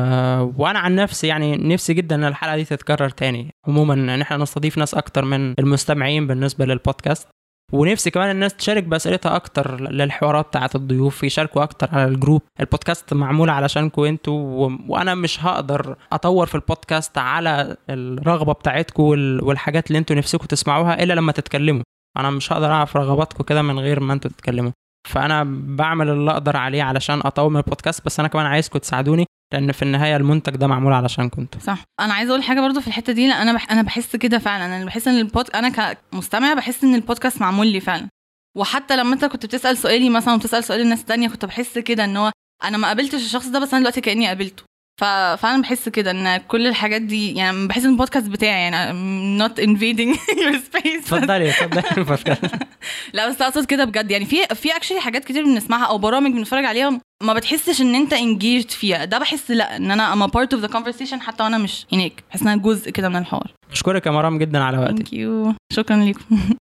[0.57, 3.51] وأنا عن نفسي يعني نفسي جدا إن الحلقة دي تتكرر تاني.
[3.69, 7.29] عموما ان إحنا نستضيف ناس أكتر من المستمعين بالنسبة للبودكاست.
[7.73, 11.25] ونفسي كمان الناس تشارك بأسئلتها أكتر للحوارات بتاعت الضيوف.
[11.25, 12.43] يشاركوا أكتر على الجروب.
[12.61, 14.35] البودكاست معمول علشانكم أنتوا.
[14.35, 14.79] و...
[14.89, 19.45] وأنا مش هقدر أطور في البودكاست على الرغبة بتاعتكم وال...
[19.45, 21.83] والحاجات اللي أنتوا نفسكم تسمعوها إلا لما تتكلموا.
[22.17, 24.73] أنا مش هقدر أعرف رغباتكم كده من غير ما أنتوا تتكلموا.
[25.09, 25.45] فأنا
[25.77, 29.83] بعمل اللي أقدر عليه علشان أطور من البودكاست بس أنا كمان عايزكم تساعدوني لأن في
[29.83, 31.79] النهاية المنتج ده معمول علشانكم أنتوا صح.
[32.01, 33.73] أنا عايزة أقول حاجة برضو في الحتة دي لأ أنا بح...
[33.73, 34.67] أنا بحس كده فعلا.
[34.77, 38.09] أنا بحس إن البود أنا كمستمع بحس إن البودكاست معمول لي فعلا.
[38.57, 42.17] وحتى لما أنت كنت بتسأل سؤالي مثلا وبتسأل سؤال الناس التانية كنت بحس كده إن
[42.17, 42.31] هو
[42.65, 44.63] أنا ما قابلتش الشخص ده بس أنا دلوقتي كأني قابلته.
[44.99, 50.19] ففعلا بحس كده إن كل الحاجات دي يعني بحس إن البودكاست بتاعي يعني not invading
[50.43, 50.97] your space.
[50.99, 52.37] اتفضلي اتفضلي
[53.15, 56.65] لا بس أقصد كده بجد يعني في في actually حاجات كتير بنسمعها أو برامج بنتفرج
[56.65, 59.05] عليها ما بتحسش إن أنت engaged فيها.
[59.05, 62.25] ده بحس لا إن أنا a part of the conversation حتى وأنا مش هناك.
[62.31, 63.53] بحس ان أنا جزء كده من الحوار.
[63.73, 64.97] أشكرك يا مرام جدا على وقتك.
[64.97, 66.39] thank you شكرا لكم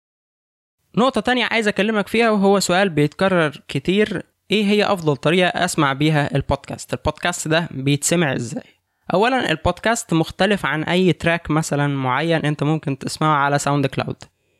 [0.97, 4.23] نقطة تانية عايز أكلمك فيها وهو سؤال بيتكرر كتير.
[4.51, 8.63] إيه هي أفضل طريقة أسمع بيها البودكاست؟ البودكاست ده بيتسمع إزاي؟
[9.13, 14.15] أولا البودكاست مختلف عن أي track مثلا معين أنت ممكن تسمعه على ساوند كلاود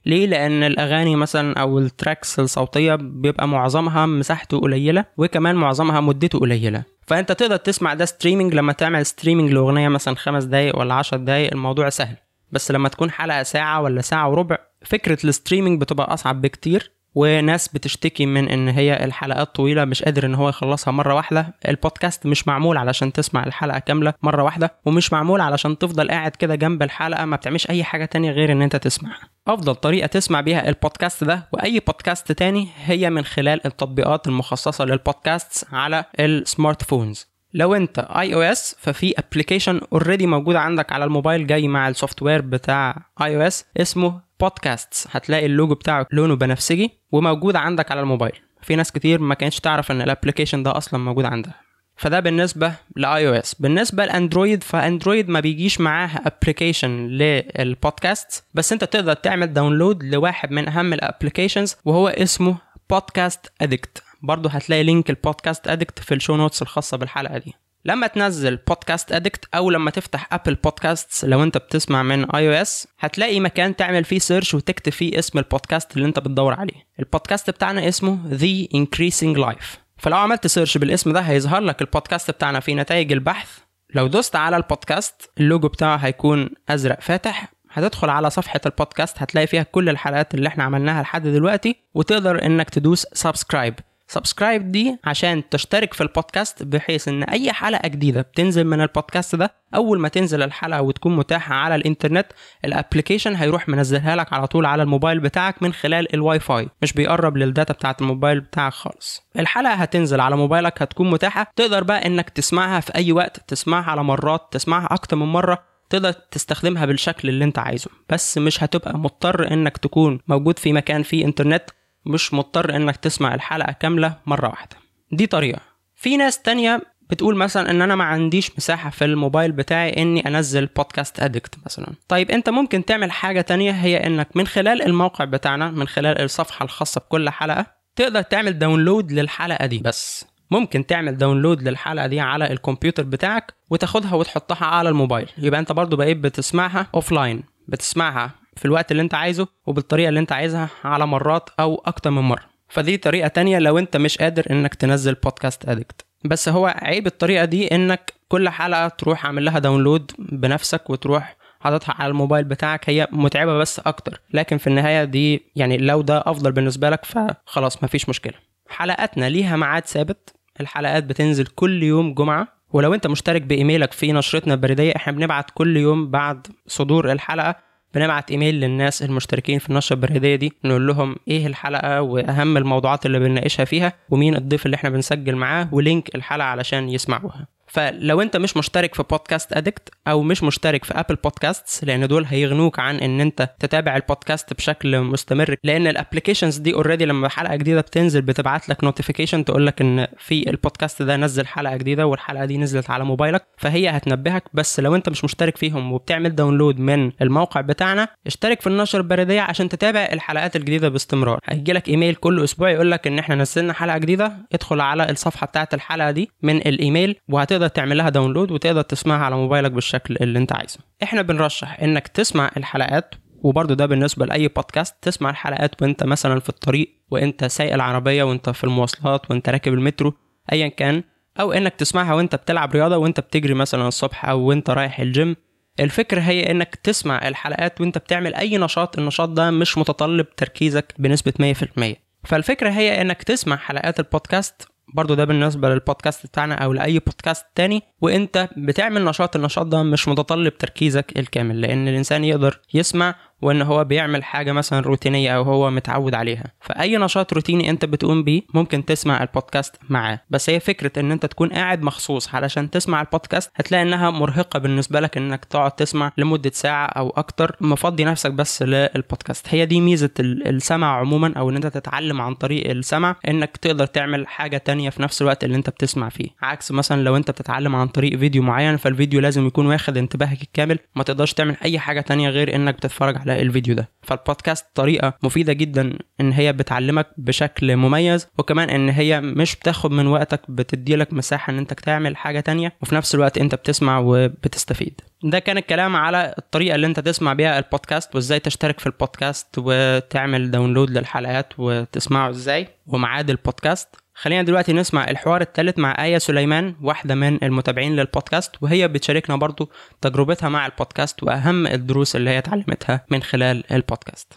[0.05, 6.39] ليه؟ لأن الأغاني مثلا أو ال tracks الصوتية بيبقى معظمها مساحته قليلة وكمان معظمها مدته
[6.39, 11.17] قليلة فأنت تقدر تسمع ده streaming لما تعمل streaming لأغنية مثلا خمس دقايق ولا عشر
[11.17, 12.15] دقايق الموضوع سهل
[12.51, 17.67] بس لما تكون حلقة ساعة ولا ساعة وربع فكرة ال streaming بتبقى أصعب بكتير وناس
[17.67, 21.55] بتشتكي من إن هي الحلقات طويلة مش قادر إن هو يخلصها مرة واحدة.
[21.67, 26.55] البودكاست مش معمول علشان تسمع الحلقة كاملة مرة واحدة ومش معمول علشان تفضل قاعد كده
[26.55, 29.29] جنب الحلقة ما بتعملش أي حاجة تانية غير إن أنت تسمعها.
[29.47, 35.67] أفضل طريقة تسمع بيها البودكاست ده وأي بودكاست تاني هي من خلال التطبيقات المخصصة للبودكاست
[35.73, 41.67] على ال smart phones لو أنت iOS ففي application already موجود عندك على الموبايل جاي
[41.67, 48.01] مع ال software بتاع iOS اسمه بودكاست هتلاقي اللوجو بتاعه لونه بنفسجي وموجود عندك على
[48.01, 48.35] الموبايل.
[48.61, 51.53] في ناس كتير ما كانتش تعرف إن ال application ده أصلا موجود عندها.
[51.97, 59.13] فده بالنسبة ل iOS بالنسبة لاندرويد فاندرويد ما بيجيش معاها application للبودكاست بس أنت تقدر
[59.13, 62.57] تعمل download لواحد من أهم ال applications وهو اسمه
[62.89, 67.53] Podcast Addict برضه هتلاقي link ال Podcast Addict في ال show notes الخاصة بالحلقة دي.
[67.85, 73.39] لما تنزل Podcast Addict أو لما تفتح Apple Podcast لو أنت بتسمع من iOS هتلاقي
[73.39, 76.87] مكان تعمل فيه search وتكتب فيه اسم البودكاست اللي أنت بتدور عليه.
[76.99, 79.65] البودكاست بتاعنا اسمه The Increasing Life.
[79.97, 83.49] فلو عملت search بالاسم ده هيظهر لك البودكاست بتاعنا في نتائج البحث.
[83.93, 87.51] لو دوست على البودكاست اللوجو بتاعه هيكون أزرق فاتح.
[87.71, 92.69] هتدخل على صفحة البودكاست هتلاقي فيها كل الحلقات اللي إحنا عملناها لحد دلوقتي وتقدر إنك
[92.69, 93.73] تدوس subscribe
[94.07, 99.53] subscribe دي عشان تشترك في البودكاست بحيث إن أي حلقة جديدة بتنزل من البودكاست ده
[99.75, 102.27] أول ما تنزل الحلقة وتكون متاحة على الإنترنت
[102.65, 106.93] ال application هيروح منزلها لك على طول على الموبايل بتاعك من خلال الواي فاي مش
[106.93, 109.21] بيقرب لل data بتاعه الموبايل بتاعك خالص.
[109.39, 111.51] الحلقة هتنزل على موبايلك هتكون متاحة.
[111.55, 115.63] تقدر بقى إنك تسمعها في أي وقت تسمعها على مرات تسمعها أكتر من مرة.
[115.89, 117.89] تقدر تستخدمها بالشكل اللي أنت عايزه.
[118.09, 121.63] بس مش هتبقى مضطر إنك تكون موجود في مكان فيه إنترنت.
[122.05, 124.75] مش مضطر إنك تسمع الحلقة كاملة مرة واحدة.
[125.11, 125.61] دي طريقة.
[125.95, 130.65] في ناس تانية بتقول مثلا إن أنا ما عنديش مساحة في الموبايل بتاعي إني أنزل
[130.65, 131.87] Podcast Addict مثلا.
[132.07, 136.63] طيب أنت ممكن تعمل حاجة تانية هي إنك من خلال الموقع بتاعنا من خلال الصفحة
[136.65, 140.25] الخاصة بكل حلقة تقدر تعمل download للحلقة دي بس.
[140.51, 145.29] ممكن تعمل download للحلقة دي على الكمبيوتر بتاعك وتاخدها وتحطها على الموبايل.
[145.37, 150.31] يبقى أنت برضو بقيت بتسمعها offline بتسمعها في الوقت اللي انت عايزه وبالطريقة اللي انت
[150.31, 152.43] عايزها على مرات أو أكتر من مرة.
[152.69, 157.45] فدي طريقة تانية لو انت مش قادر انك تنزل بودكاست ادكت بس هو عيب الطريقة
[157.45, 162.89] دي إنك كل حلقة تروح عامل لها داونلود بنفسك وتروح حاططها على الموبايل بتاعك.
[162.89, 164.21] هي متعبة بس أكتر.
[164.33, 168.33] لكن في النهاية دي يعني لو ده أفضل بالنسبة لك فخلاص مفيش مشكلة.
[168.69, 170.35] حلقاتنا ليها ميعاد ثابت.
[170.61, 172.47] الحلقات بتنزل كل يوم جمعة.
[172.71, 177.55] ولو انت مشترك بإيميلك في نشرتنا البريدية إحنا بنبعت كل يوم بعد صدور الحلقة
[177.95, 183.19] بنبعت إيميل للناس المشتركين في النشره البريدية دي نقول لهم إيه الحلقة وأهم الموضوعات اللي
[183.19, 187.47] بنناقشها فيها ومين الضيف اللي إحنا بنسجل معاه و link الحلقة علشان يسمعوها.
[187.67, 192.25] فلو انت مش مشترك في Podcast Addict أو مش مشترك في Apple Podcast لأن دول
[192.25, 195.55] هيغنوك عن إن انت تتابع البودكاست بشكل مستمر.
[195.63, 200.07] لأن ال applications دي already لما حلقة جديدة بتنزل بتبعت لك notification تقول لك إن
[200.17, 204.43] في البودكاست ده نزل حلقة جديدة والحلقة دي نزلت على موبايلك فهي هتنبهك.
[204.53, 209.41] بس لو انت مش مشترك فيهم وبتعمل download من الموقع بتاعنا اشترك في النشر البريدية
[209.41, 211.39] عشان تتابع الحلقات الجديدة باستمرار.
[211.45, 214.31] هيجي لك ايميل كل أسبوع يقول لك إن إحنا نزلنا حلقة جديدة.
[214.53, 217.15] ادخل على الصفحة بتاعة الحلقة دي من الإيميل
[217.55, 220.79] وهتقدر تعمل لها download وتقدر تسمعها على موبايلك بالشكل اللي انت عايزه.
[221.03, 226.49] إحنا بنرشح انك تسمع الحلقات وبرضه ده بالنسبة لأي بودكاست تسمع الحلقات وانت مثلا في
[226.49, 230.13] الطريق وانت سايق العربية وانت في المواصلات وانت راكب المترو
[230.51, 231.03] ايا كان.
[231.39, 235.35] أو إنك تسمعها وانت بتلعب رياضة وانت بتجري مثلا الصبح أو وانت رايح الجيم.
[235.79, 241.33] الفكرة هي إنك تسمع الحلقات وانت بتعمل أي نشاط النشاط ده مش متطلب تركيزك بنسبة
[241.39, 247.45] 100% فالفكرة هي إنك تسمع حلقات البودكاست برضو ده بالنسبة للبودكاست بتاعنا أو لأي بودكاست
[247.55, 247.83] تاني.
[248.01, 253.83] وأنت بتعمل نشاط النشاط ده مش متطلب تركيزك الكامل لأن الإنسان يقدر يسمع وإن هو
[253.83, 256.43] بيعمل حاجة مثلا روتينية أو هو متعود عليها.
[256.61, 260.19] فأي نشاط روتيني أنت بتقوم بيه ممكن تسمع البودكاست معاه.
[260.29, 264.99] بس هي فكرة إن أنت تكون قاعد مخصوص علشان تسمع البودكاست هتلاقي إنها مرهقة بالنسبة
[264.99, 269.47] لك إنك تقعد تسمع لمدة ساعة أو أكتر مفضي نفسك بس للبودكاست.
[269.49, 274.27] هي دي ميزة السمع عموما أو إن أنت تتعلم عن طريق السمع إنك تقدر تعمل
[274.27, 276.29] حاجة تانية في نفس الوقت اللي أنت بتسمع فيه.
[276.41, 280.79] عكس مثلا لو أنت بتتعلم عن طريق فيديو معين فالفيديو لازم يكون واخد انتباهك الكامل.
[280.95, 283.89] ما تقدرش تعمل أي حاجة تانية غير إنك بتتفرج على الفيديو ده.
[284.01, 290.07] فالبودكاست طريقة مفيدة جدا إن هي بتعلمك بشكل مميز وكمان إن هي مش بتاخد من
[290.07, 295.01] وقتك بتدي لك مساحة إن أنت تعمل حاجة تانية وفي نفس الوقت أنت بتسمع وبتستفيد.
[295.23, 300.51] ده كان الكلام على الطريقة اللي أنت تسمع بيها البودكاست وإزاي تشترك في البودكاست وتعمل
[300.51, 303.87] download للحلقات وتسمعه إزاي وميعاد البودكاست.
[304.17, 309.69] خلينا دلوقتي نسمع الحوار الثالث مع آية سليمان واحدة من المتابعين للبودكاست وهي بتشاركنا برضو
[310.01, 314.33] تجربتها مع البودكاست وأهم الدروس اللي هي اتعلمتها من خلال البودكاست.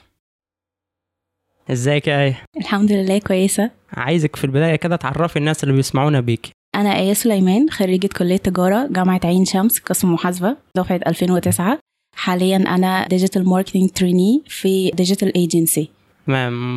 [1.71, 3.71] إزيك يا آية؟ الحمد لله كويسة.
[3.93, 6.51] عايزك في البداية كده تعرفي الناس اللي بيسمعونا بيك.
[6.75, 11.79] أنا آية سليمان خريجة كلية تجارة جامعة عين شمس قسم محاسبة دفعة 2009
[12.17, 15.91] حاليا أنا digital marketing trainee في digital agency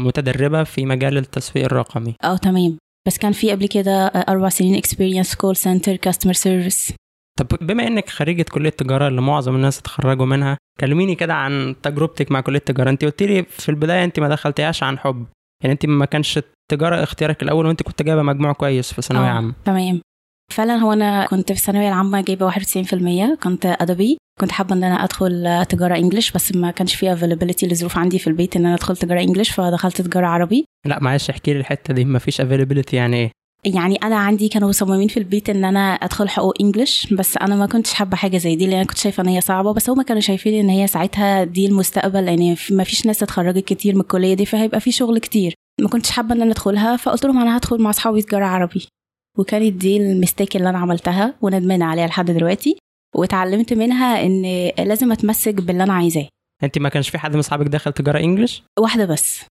[0.04, 2.16] متدربة في مجال التسويق الرقمي.
[2.24, 2.78] آه تمام.
[3.08, 6.94] بس كان في قبل كده أربع سنين experience call center customer service
[7.40, 12.32] طب بما إنك خريجة كلية تجارة اللي معظم الناس اتخرجوا منها كلميني كده عن تجربتك
[12.32, 12.90] مع كلية تجارة.
[12.90, 15.26] أنت قلت لي في البداية أنت ما دخلتيهاش عن حب.
[15.64, 19.54] يعني أنت ما كانش التجارة اختيارك الأول وأنت كنت جايبة مجموع كويس في ثانوية عامة.
[19.66, 20.02] تمام.
[20.52, 24.18] فعلا هو أنا كنت في الثانوية العامة جايبة 91% كنت أدبي.
[24.40, 28.28] كنت حابة إن أنا أدخل تجارة English بس ما كانش فيه availability لظروف عندي في
[28.28, 30.66] البيت إن أنا أدخل تجارة English فدخلت تجارة عربي.
[30.86, 32.06] لا معلش احكي لي الحتة دي.
[32.06, 33.32] ما فيش availability يعني إيه؟
[33.66, 37.66] يعني أنا عندي كانوا مصممين في البيت إن أنا أدخل حقوق English بس أنا ما
[37.66, 40.22] كنتش حابة حاجة زي دي لأن أنا كنت شايفة إن هي صعبة بس هما كانوا
[40.22, 44.46] شايفين إن هي ساعتها دي المستقبل لأن ما فيش ناس اتخرجت كتير من الكلية دي
[44.46, 45.54] فهيبقى في شغل كتير.
[45.82, 48.88] ما كنتش حابة إن أنا أدخلها فقلت لهم أنا هدخل مع أصحابي تجارة عربي.
[49.38, 52.78] وكانت دي ال mistake اللي أنا عملتها وندمانة عليها لحد دلوقتي
[53.16, 54.42] واتعلمت منها إن
[54.88, 56.28] لازم أتمسك باللي أنا عايزاه.
[56.64, 59.46] انت ما كانش في حد من أصحابك دخل تجارة English واحدة بس.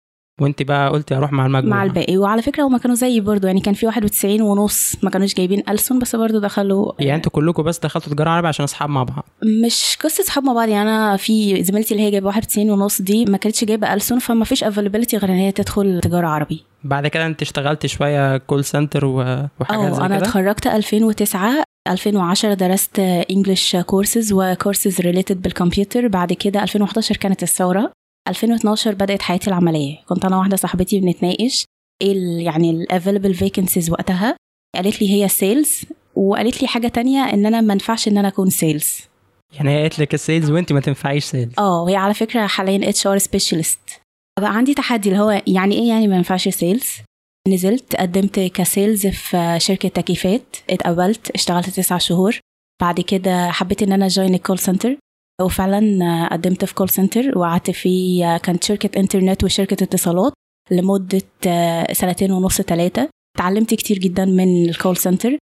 [0.42, 2.18] وانت بقى قلتي أروح مع المجموع مع الباقي.
[2.18, 6.00] وعلى فكرة هما كانوا زيي برضو يعني كان في 91 ونص ما كانوش جايبين ألسن
[6.00, 9.26] بس برضو دخلوا يعني أنتوا كلكم بس دخلتوا تجارة عربي عشان أصحاب مع بعض؟
[9.66, 13.26] مش قصة أصحاب مع بعض يعني أنا في زميلتي اللي هي جايبة 91 ونص دي
[13.26, 16.64] ما كانتش جايبة ألسن فما فيش availability غير إن هي تدخل تجارة عربي.
[16.84, 23.00] بعد كده انت اشتغلتي شوية call center وحاجات زي آه أنا اتخرجت 2009 2010 درست
[23.00, 27.92] English courses و courses related بالكمبيوتر بعد كده 2011 كانت الثورة.
[28.30, 29.98] 2012 بدأت حياتي العملية.
[30.10, 31.66] كنت أنا واحدة صاحبتي بنتناقش
[32.02, 34.38] إيه يعني ال available vacancies وقتها.
[34.76, 35.82] قالت لي هي sales
[36.16, 39.00] وقالت لي حاجة تانية إن أنا ما ينفعش إن أنا أكون sales
[39.54, 42.90] يعني هي قالت لك ال sales وأنت ما تنفعيش sales آه وهي على فكرة حاليا
[42.90, 43.80] HR specialist
[44.40, 46.86] بقى عندي تحدي اللي هو يعني إيه يعني ما ينفعش sales
[47.48, 52.40] نزلت قدمت ك sales في شركة تكييفات اتقبلت اشتغلت تسع شهور.
[52.82, 54.98] بعد كده حبيت إن أنا join ال call center
[55.42, 60.34] وفعلا قدمت في call center وقعدت في كانت شركة انترنت وشركة اتصالات
[60.72, 61.22] لمدة
[61.94, 65.38] سنتين ونص ثلاثة اتعلمت كتير جدا من ال call center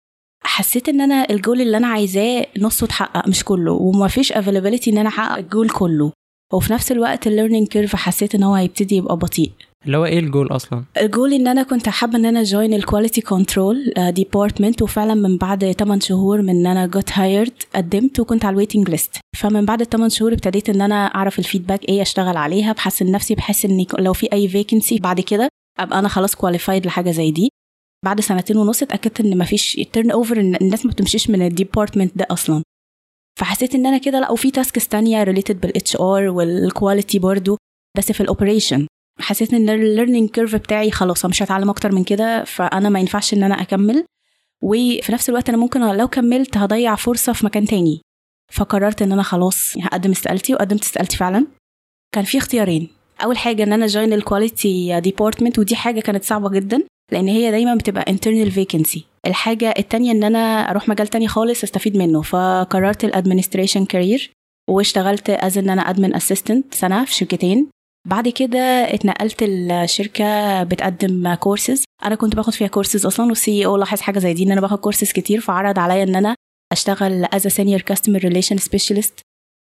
[0.44, 3.72] حسيت إن أنا الجول اللي أنا عايزاه نصه اتحقق مش كله.
[3.72, 6.12] وما فيش availability إن أنا أحقق الجول كله.
[6.52, 9.52] وفي نفس الوقت ال learning curve حسيت إن هو هيبتدي يبقى بطيء.
[9.86, 13.20] اللي هو إيه الجول أصلا؟ الجول إن أنا كنت حابة إن أنا join ال quality
[13.20, 18.52] control department وفعلا من بعد 8 شهور من إن أنا got hired قدمت وكنت على
[18.52, 22.36] ال waiting list فمن بعد 8 شهور ابتديت إن أنا أعرف ال feedback إيه أشتغل
[22.36, 26.86] عليها بحسن نفسي بحس إن لو في أي vacancy بعد كده أبقى أنا خلاص qualified
[26.86, 27.48] لحاجة زي دي.
[28.04, 32.26] بعد سنتين ونص اتأكدت إن مفيش turnover إن الناس ما بتمشيش من ال department ده
[32.30, 32.62] أصلا.
[33.40, 37.56] فحسيت إن أنا كده لأ وفي tasks تانية related بال HR وال quality برضو
[37.98, 38.86] بس في ال operation
[39.20, 43.34] حسيت إن ال learning curve بتاعي خلاص مش هتعلم أكتر من كده فأنا ما ينفعش
[43.34, 44.04] إن أنا أكمل.
[44.62, 48.00] وفي نفس الوقت أنا ممكن لو كملت هضيع فرصة في مكان تاني.
[48.52, 51.46] فقررت إن أنا خلاص هقدم استقالتي وقدمت استقالتي فعلا.
[52.14, 52.88] كان في اختيارين.
[53.24, 57.50] أول حاجة إن أنا join ال quality department ودي حاجة كانت صعبة جدا لأن هي
[57.50, 59.00] دايما بتبقى internal vacancy.
[59.26, 62.22] الحاجة التانية إن أنا أروح مجال تاني خالص أستفيد منه.
[62.22, 64.30] فقررت ال administration career
[64.68, 67.66] واشتغلت as إن أنا admin assistant سنة في شركتين.
[68.06, 68.58] بعد كده
[68.94, 74.32] اتنقلت الشركة بتقدم كورسز أنا كنت باخد فيها كورسز أصلا وال CEO لاحظ حاجة زي
[74.34, 76.34] دي إن أنا باخد كورسز كتير فعرض عليا إن أنا
[76.72, 79.20] أشتغل as senior customer relation specialist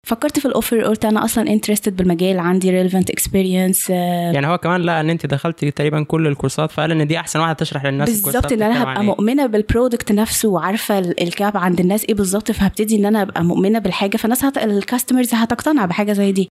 [0.07, 4.81] فكرت في ال offer قلت أنا أصلا interested بالمجال عندي relevant experience يعني هو كمان
[4.81, 8.53] لقى إن أنت دخلتي تقريبا كل الكورسات فقال إن دي أحسن واحدة تشرح للناس بالظبط
[8.53, 12.97] إن أنا هبقى مؤمنة بال product نفسه وعارفة ال gap عند الناس إيه بالظبط فهبتدي
[12.97, 14.59] إن أنا أبقى مؤمنة بالحاجة فالناس هت...
[14.59, 16.49] ال customers هتقتنع بحاجة زي دي.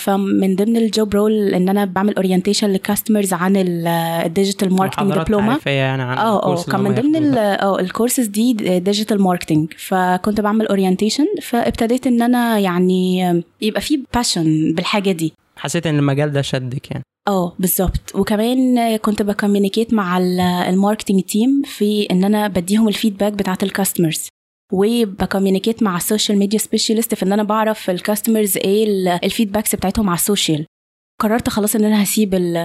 [0.00, 5.12] فمن ضمن ال job role إن أنا بعمل orientation لل customers عن ال digital marketing
[5.14, 7.34] دبلومه يعني عن آه آه كان من ضمن.
[7.38, 13.20] آه الكورسز دي digital marketing فكنت بعمل orientation فابتديت إن أنا يعني
[13.60, 15.32] يبقى في passion بالحاجة دي.
[15.56, 17.02] حسيت إن المجال ده شدك يعني.
[17.28, 18.12] آه بالظبط.
[18.14, 23.62] وكمان كنت ب communicate مع ال- ال marketing team في إن أنا بديهم الفيدباك بتاعت
[23.62, 24.28] ال customers
[24.72, 30.08] وبكوميونيكيت مع السوشيال ميديا سبيشالست في إن أنا بعرف الكاستمرز إيه ال- ال feedbacks بتاعتهم
[30.08, 30.66] على ال social
[31.20, 32.56] قررت خلاص إن أنا هسيب ال-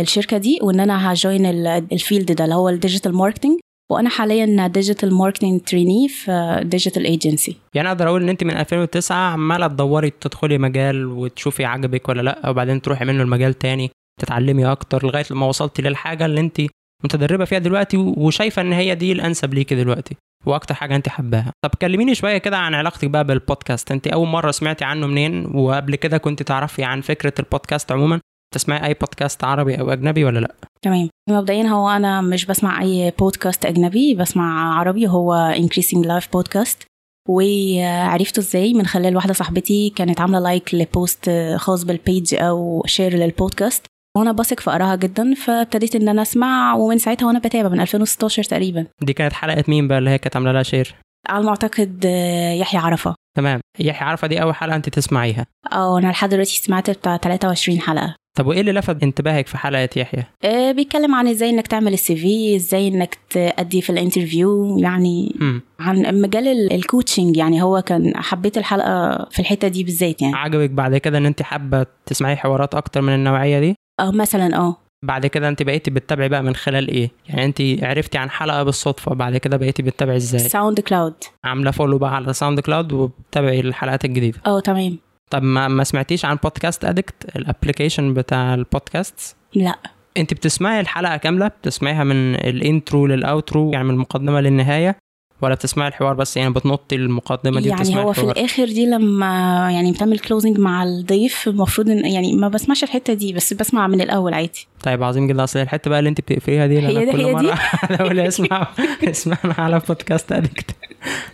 [0.00, 3.58] الشركة دي وإن أنا ه join ال- ال field ده اللي هو ال digital marketing
[3.90, 9.16] وأنا حاليا digital marketing trainee في digital agency يعني أقدر أقول إن أنت من 2009
[9.16, 13.90] عمالة تدوري تدخلي مجال وتشوفي عجبك ولا لأ وبعدين تروحي منه المجال تاني
[14.20, 16.60] تتعلمي أكتر لغاية لما وصلتي للحاجة اللي أنت
[17.04, 21.52] متدربة فيها دلوقتي وشايفة إن هي دي الأنسب ليكي دلوقتي وأكتر حاجة انت حباها.
[21.64, 23.92] طب كلميني شوية كده عن علاقتك بقى بالبودكاست.
[23.92, 28.20] انت أول مرة سمعتي عنه منين؟ وقبل كده كنت تعرفي عن فكرة البودكاست عموما؟
[28.54, 31.08] تسمعي أي بودكاست عربي أو أجنبي ولا لأ؟ تمام.
[31.30, 36.82] مبدئيا هو أنا مش بسمع أي بودكاست أجنبي بسمع عربي هو increasing life بودكاست
[37.28, 42.82] وعرفته إزاي؟ من خلال واحدة صاحبتي كانت عاملة like ل post خاص بال page أو
[42.86, 43.86] share للبودكاست.
[44.16, 48.44] وأنا بثق في آرائها جدا فابتديت إن أنا أسمع ومن ساعتها وأنا بتابع من 2016
[48.44, 48.86] تقريبا.
[49.02, 50.94] دي كانت حلقة مين بقى اللي هي كانت عاملة لها share؟
[51.28, 53.14] على ما أعتقد آه، يحيى عرفة.
[53.36, 53.60] تمام.
[53.80, 55.46] يحيى عرفة دي أول حلقة أنت تسمعيها.
[55.72, 58.14] آه أنا لحد دلوقتي سمعت بتاع 23 حلقة.
[58.36, 62.16] طب وإيه اللي لفت انتباهك في حلقة يحيى؟ آه، بيتكلم عن إزاي إنك تعمل ال
[62.16, 67.62] CV إزاي إنك تأدي في ال interview يعني امم عن مجال ال- ال coaching يعني
[67.62, 70.34] هو كان حبيت الحلقة في الحتة دي بالذات يعني.
[70.34, 74.76] عجبك بعد كده إن أنت حابة تسمعي حوارات أكتر من النوعية دي؟ آه مثلا آه.
[75.04, 79.14] بعد كده أنت بقيتي بتتابعي بقى من خلال إيه؟ يعني أنت عرفتي عن حلقة بالصدفة
[79.14, 81.14] بعد كده بقيتي بتتابعي إزاي؟ SoundCloud.
[81.44, 84.38] عاملة follow بقى على SoundCloud وبتتابعي الحلقات الجديدة.
[84.46, 84.98] آه تمام.
[85.30, 89.78] طب ما ما سمعتيش عن Podcast Addict ال application بتاع البودكاست لا.
[90.16, 94.96] أنت بتسمعي الحلقة كاملة؟ بتسمعيها من ال intro لل outro يعني من المقدمة للنهاية؟
[95.44, 98.36] ولا بتسمعي الحوار بس يعني بتنطي المقدمة دي يعني هو في الحوار.
[98.36, 99.26] الآخر دي لما
[99.72, 104.00] يعني بتعمل كلوزنج مع الضيف المفروض إن يعني ما بسمعش الحتة دي بس بسمع من
[104.00, 104.66] الأول عادي.
[104.82, 105.44] طيب عظيم جدا.
[105.44, 107.58] أصل الحتة بقى اللي أنت بتقفليها دي هي كل هي؟ مرة
[108.00, 108.68] أقول أسمع
[109.04, 110.70] اسمعنا على بودكاست ادكت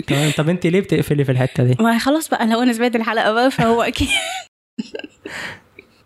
[0.06, 0.30] تمام.
[0.36, 3.50] طب أنت ليه بتقفلي في الحتة دي؟ ما خلاص بقى لو أنا سمعت الحلقة بقى
[3.50, 4.08] فهو أكيد.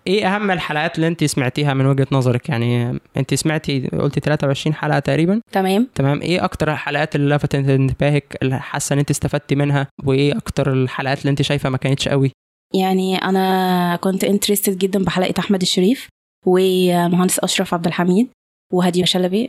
[0.06, 4.98] إيه أهم الحلقات اللي أنت سمعتيها من وجهة نظرك؟ يعني أنت سمعتي قلتي 23 حلقة
[4.98, 5.88] تقريبا؟ تمام.
[5.94, 6.22] تمام.
[6.22, 11.20] إيه أكتر الحلقات اللي لفتت انتباهك اللي حاسة إن أنت استفدتي منها؟ وإيه أكتر الحلقات
[11.20, 12.32] اللي أنت شايفة ما كانتش قوي؟
[12.74, 16.08] يعني أنا كنت interested جدا بحلقة أحمد الشريف
[16.46, 18.28] ومهندس أشرف عبد الحميد
[18.72, 19.48] وهدير شلبي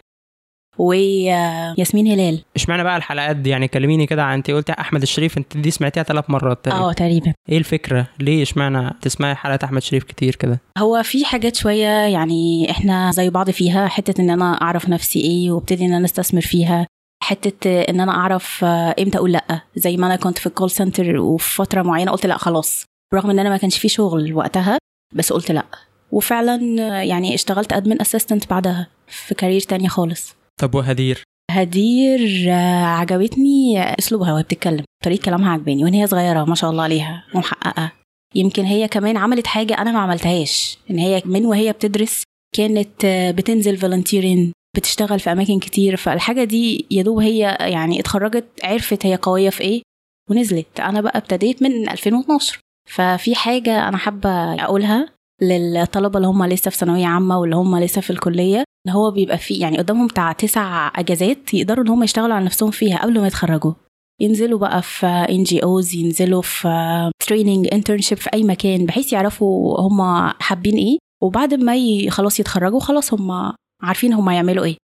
[0.77, 2.41] وياسمين هلال.
[2.55, 6.03] اشمعنى بقى الحلقات دي؟ يعني كلميني كده عن انت قلتي أحمد الشريف انت دي سمعتيها
[6.03, 7.33] ثلاث مرات آه تقريبا.
[7.49, 12.71] إيه الفكرة؟ ليه اشمعنى تسمعي حلقه أحمد شريف كتير كده؟ هو في حاجات شوية يعني
[12.71, 16.87] إحنا زي بعض فيها حتة إن أنا أعرف نفسي إيه وابتدي إن أنا أستثمر فيها
[17.23, 19.61] حتة إن أنا أعرف آه، إمتى أقول لأ.
[19.75, 22.85] زي ما أنا كنت في ال call center وفي فترة معينة قلت لأ خلاص.
[23.13, 24.77] رغم إن أنا ما كانش في شغل وقتها
[25.13, 25.65] بس قلت لأ.
[26.11, 30.35] وفعلا آه، يعني اشتغلت admin assistant بعدها في career تانية خالص.
[30.61, 36.55] طب وهدير؟ هدير آه، عجبتني أسلوبها وهي بتتكلم طريقة كلامها عجباني وإن هي صغيرة ما
[36.55, 37.91] شاء الله عليها ومحققة.
[38.35, 42.23] يمكن هي كمان عملت حاجة أنا ما عملتهاش إن هي من وهي بتدرس
[42.55, 48.45] كانت آه، بتنزل volunteering بتشتغل في أماكن كتير فالحاجة دي يا دوب هي يعني اتخرجت
[48.63, 49.81] عرفت هي قوية في إيه
[50.29, 50.79] ونزلت.
[50.79, 54.29] أنا بقى ابتديت من 2012 ففي حاجة أنا حابة
[54.63, 55.14] أقولها.
[55.41, 59.37] للطلبة اللي هم لسه في ثانوية عامة واللي هم لسه في الكلية إن هو بيبقى
[59.37, 63.27] فيه يعني قدامهم بتاع تسع أجازات يقدروا إن هم يشتغلوا على نفسهم فيها قبل ما
[63.27, 63.73] يتخرجوا.
[64.21, 70.01] ينزلوا بقى في NGOs ينزلوا في training internship في أي مكان بحيث يعرفوا هم
[70.39, 70.97] حابين إيه.
[71.23, 71.73] وبعد ما
[72.09, 74.77] خلاص يتخرجوا خلاص هم عارفين هم يعملوا إيه.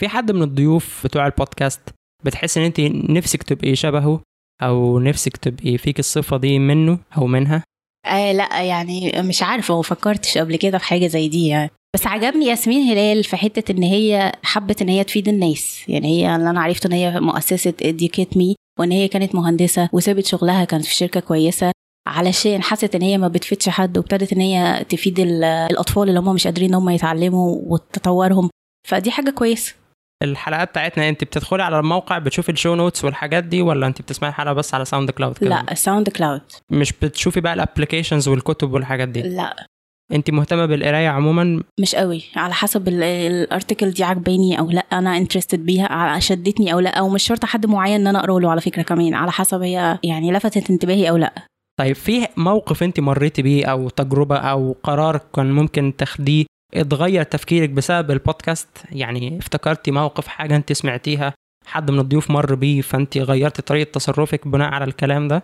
[0.00, 1.80] في حد من الضيوف بتوع البودكاست
[2.24, 2.80] بتحس إن أنت
[3.10, 4.20] نفسك تبقي شبهه؟
[4.62, 7.62] أو نفسك تبقي فيك الصفة دي منه أو منها؟
[8.06, 11.70] آه لا يعني مش عارفة وفكرتش قبل كده في حاجة زي دي يعني.
[11.94, 15.84] بس عجبني ياسمين هلال في حتة إن هي حبت إن هي تفيد الناس.
[15.88, 20.26] يعني هي اللي أنا عرفته إن هي مؤسسة اديوكيت مي وإن هي كانت مهندسة وسابت
[20.26, 21.72] شغلها كانت في شركة كويسة
[22.08, 26.34] علشان حست إن هي ما بتفيدش حد وابتدت إن هي تفيد ال- الأطفال اللي هم
[26.34, 28.50] مش قادرين إن هم يتعلموا وتطورهم.
[28.88, 29.74] فدي حاجة كويسة.
[30.22, 34.30] الحلقات بتاعتنا انت بتدخلي على الموقع بتشوفي ال show notes والحاجات دي ولا انت بتسمعي
[34.30, 36.40] الحلقة بس على SoundCloud كده؟ لا ساوند كلاود
[36.70, 39.66] مش بتشوفي بقى ال applications والكتب والحاجات دي؟ لا.
[40.12, 44.80] انت مهتمة بالقراية عموما؟ مش قوي على حسب ال- ال article دي عجباني أو لا
[44.92, 48.50] أنا interested بيها شدتني أو لا أو مش شرط حد معين إن أنا اقرا له
[48.50, 51.32] على فكرة كمان على حسب هي يعني لفتت انتباهي أو لا.
[51.80, 56.44] طيب في موقف انت مريتي بيه أو تجربة أو قرار كان ممكن تاخديه
[56.76, 61.34] اتغير تفكيرك بسبب البودكاست؟ يعني افتكرتي موقف حاجة انت سمعتيها
[61.66, 65.42] حد من الضيوف مر بيه فانت غيرتي طريقة تصرفك بناء على الكلام ده؟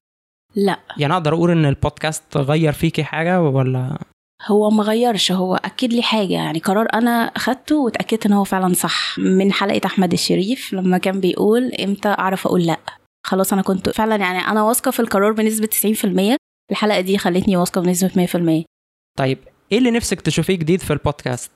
[0.57, 0.79] لا.
[0.97, 3.99] يعني أقدر أقول إن البودكاست غير فيكي حاجة ولا؟
[4.47, 8.75] هو ما غيرش هو أكد لي حاجة يعني قرار أنا أخدته واتأكدت إن هو فعلا
[8.75, 9.19] صح.
[9.19, 12.79] من حلقة أحمد الشريف لما كان بيقول إمتى أعرف أقول لأ.
[13.27, 15.69] خلاص أنا كنت فعلا يعني أنا واثقة في القرار بنسبة
[16.35, 16.37] 90%
[16.71, 18.65] الحلقة دي خلتني واثقة بنسبة 100%
[19.19, 19.39] طيب
[19.73, 21.51] إيه اللي نفسك تشوفيه جديد في البودكاست؟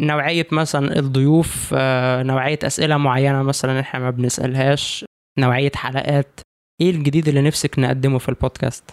[0.00, 5.04] نوعية مثلا الضيوف آه، نوعية أسئلة معينة مثلا إحنا ما بنسألهاش
[5.38, 6.40] نوعية حلقات.
[6.80, 8.84] إيه الجديد اللي نفسك نقدمه في البودكاست؟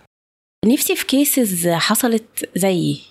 [0.66, 3.02] نفسي في cases حصلت زيي.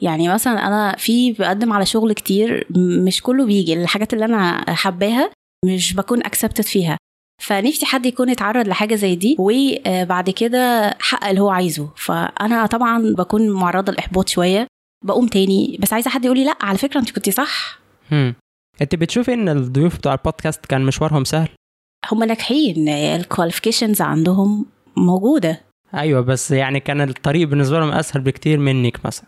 [0.00, 2.66] يعني مثلا أنا في بقدم على شغل كتير
[3.06, 3.72] مش كله بيجي.
[3.74, 5.30] الحاجات اللي أنا حباها
[5.64, 6.98] مش بكون accepted فيها.
[7.42, 11.90] فنفسي حد يكون اتعرض لحاجة زي دي وبعد كده حقق اللي هو عايزه.
[11.96, 14.66] فأنا طبعا بكون معرضة لاحباط شوية.
[15.04, 15.78] بقوم تاني.
[15.80, 17.78] بس عايزة حد يقول لي لأ على فكرة انت كنتي صح.
[18.12, 18.34] هم.
[18.82, 21.48] انت بتشوفي ان الضيوف بتوع البودكاست كان مشوارهم سهل؟
[22.12, 22.88] هم ناجحين.
[22.88, 25.60] ال qualifications عندهم موجودة.
[25.94, 29.26] أيوه بس يعني كان الطريق بالنسبة لهم أسهل بكتير منك مثلا.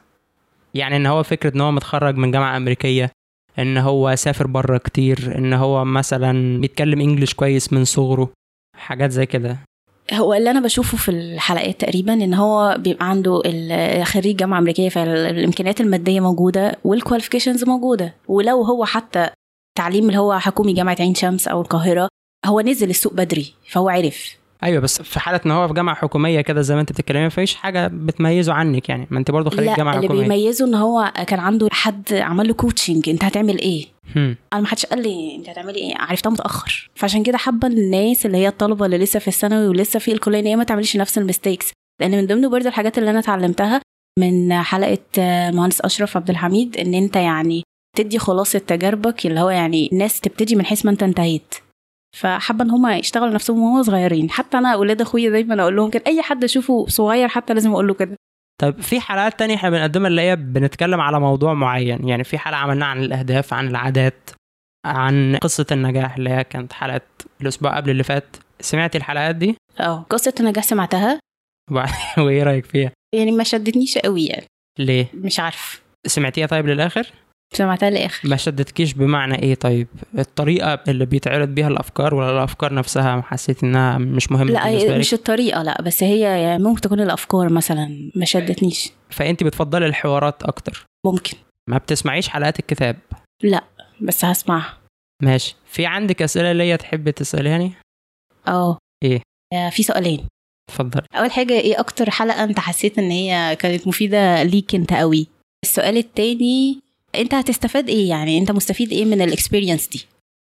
[0.74, 3.10] يعني إن هو فكرة إن هو متخرج من جامعة أمريكية
[3.58, 8.32] إن هو سافر بره كتير إن هو مثلا بيتكلم إنجليش كويس من صغره
[8.76, 9.58] حاجات زي كده.
[10.14, 13.42] هو اللي أنا بشوفه في الحلقات تقريبا إن هو بيبقى عنده
[14.04, 18.14] خريج جامعة أمريكية فالإمكانيات المادية موجودة والكواليفيكيشنز موجودة.
[18.28, 19.28] ولو هو حتى
[19.78, 22.08] تعليم اللي هو حكومي جامعة عين شمس أو القاهرة
[22.46, 24.36] هو نزل السوق بدري فهو عرف.
[24.62, 27.54] أيوه بس في حالة إن هو في جامعة حكومية كده زي ما أنت بتتكلمي مفيش
[27.54, 29.06] حاجة بتميزه عنك يعني.
[29.10, 30.22] ما أنت برضه خريج لا جامعة اللي حكومية.
[30.22, 33.93] بيميزه إن هو كان عنده حد عمل له coaching أنت هتعمل إيه.
[34.52, 36.90] أنا ما حدش قال لي أنت هتعملي إيه؟ عرفتها متأخر.
[36.94, 40.46] فعشان كده حابة الناس اللي هي الطلبة اللي لسه في الثانوي ولسه في الكلية إن
[40.46, 43.80] هي ما تعملش نفس ال mistakes لأن من ضمن برضه الحاجات اللي أنا اتعلمتها
[44.18, 45.00] من حلقة
[45.50, 47.62] مهندس أشرف عبد الحميد إن أنت يعني
[47.96, 51.54] تدي خلاصة تجاربك اللي هو يعني الناس تبتدي من حيث ما أنت انتهيت.
[52.16, 54.30] فحابة إن هم يشتغلوا نفسهم وهم صغيرين.
[54.30, 57.86] حتى أنا أولاد أخويا دايما أقول لهم كده أي حد أشوفه صغير حتى لازم أقول
[57.86, 58.16] له كده.
[58.62, 62.56] طيب في حلقات تانية إحنا بنقدمها اللي هي بنتكلم على موضوع معين يعني في حلقة
[62.56, 64.30] عملناها عن الأهداف عن العادات
[64.86, 67.00] عن قصة النجاح اللي هي كانت حلقة
[67.40, 71.20] الأسبوع قبل اللي فات سمعتي الحلقات دي آه قصة النجاح سمعتها
[72.18, 74.46] وإيه رأيك فيها؟ يعني ما شدتنيش قوي يعني
[74.78, 77.06] ليه؟ مش عارف سمعتيها طيب للآخر؟
[77.52, 78.28] سمعتها للآخر.
[78.28, 79.88] ما شدتكيش بمعنى إيه؟ طيب؟
[80.18, 84.98] الطريقة اللي بيتعرض بيها الأفكار ولا الأفكار نفسها حسيت إنها مش مهمة لا بالنسبة لك؟
[84.98, 88.90] مش الطريقة لا بس هي يعني ممكن تكون الأفكار مثلا ما شدتنيش.
[89.10, 91.36] فأنت بتفضلي الحوارات أكتر؟ ممكن.
[91.70, 92.96] ما بتسمعيش حلقات الكتاب؟
[94.00, 94.78] بس هسمعها.
[95.22, 95.56] ماشي.
[95.66, 97.72] في عندك أسئلة ليا تحبي تسأليني؟
[98.48, 98.78] آه.
[99.04, 99.20] إيه؟
[99.52, 100.26] آه، في سؤالين.
[100.70, 101.06] اتفضلي.
[101.14, 105.26] أول حاجة إيه أكتر حلقة أنت حسيت إن هي كانت مفيدة ليك أنت قوي
[105.64, 106.80] السؤال التاني
[107.20, 110.06] انت هتستفاد إيه يعني؟ انت مستفيد إيه من الاكسبيرينس دي؟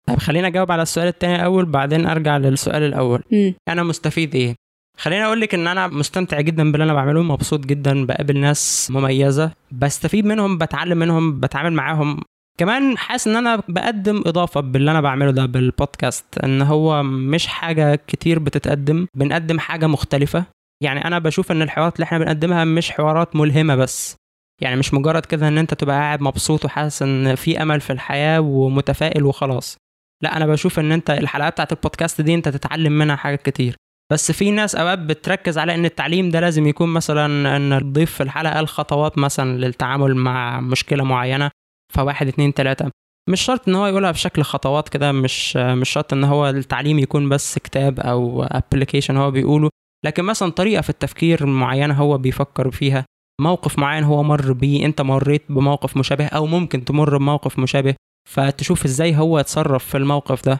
[0.08, 3.22] طيب خليني أجاوب على السؤال التاني الأول بعدين أرجع للسؤال الأول.
[3.32, 3.54] مم.
[3.68, 4.54] أنا مستفيد إيه؟
[4.98, 9.52] خليني أقول لك إن أنا مستمتع جدا باللي أنا بعمله مبسوط جدا بقابل ناس مميزة
[9.72, 12.20] بستفيد منهم بتعلم منهم بتعامل معاهم.
[12.58, 17.94] كمان حاسس إن أنا بقدم إضافة باللي أنا بعمله ده بالبودكاست إن هو مش حاجة
[18.06, 20.44] كتير بتتقدم بنقدم حاجة مختلفة.
[20.82, 24.16] يعني أنا بشوف إن الحوارات اللي إحنا بنقدمها مش حوارات ملهمة بس.
[24.62, 28.40] يعني مش مجرد كده إن أنت تبقى قاعد مبسوط وحاسس إن في أمل في الحياة
[28.40, 29.76] ومتفائل وخلاص.
[30.22, 33.76] لا أنا بشوف إن أنت الحلقات بتاعت البودكاست دي أنت تتعلم منها حاجات كتير.
[34.12, 38.22] بس في ناس أوقات بتركز على إن التعليم ده لازم يكون مثلا إن الضيف في
[38.22, 41.50] الحلقة قال خطوات مثلا للتعامل مع مشكلة معينة
[41.94, 42.90] فواحد اتنين تلاتة.
[43.30, 47.28] مش شرط إن هو يقولها بشكل خطوات كده مش مش شرط إن هو التعليم يكون
[47.28, 49.70] بس كتاب أو application هو بيقوله.
[50.04, 53.04] لكن مثلا طريقة في التفكير معينة هو بيفكر فيها.
[53.40, 57.94] موقف معين هو مر بيه انت مريت بموقف مشابه أو ممكن تمر بموقف مشابه
[58.30, 60.58] فتشوف إزاي هو يتصرف في الموقف ده.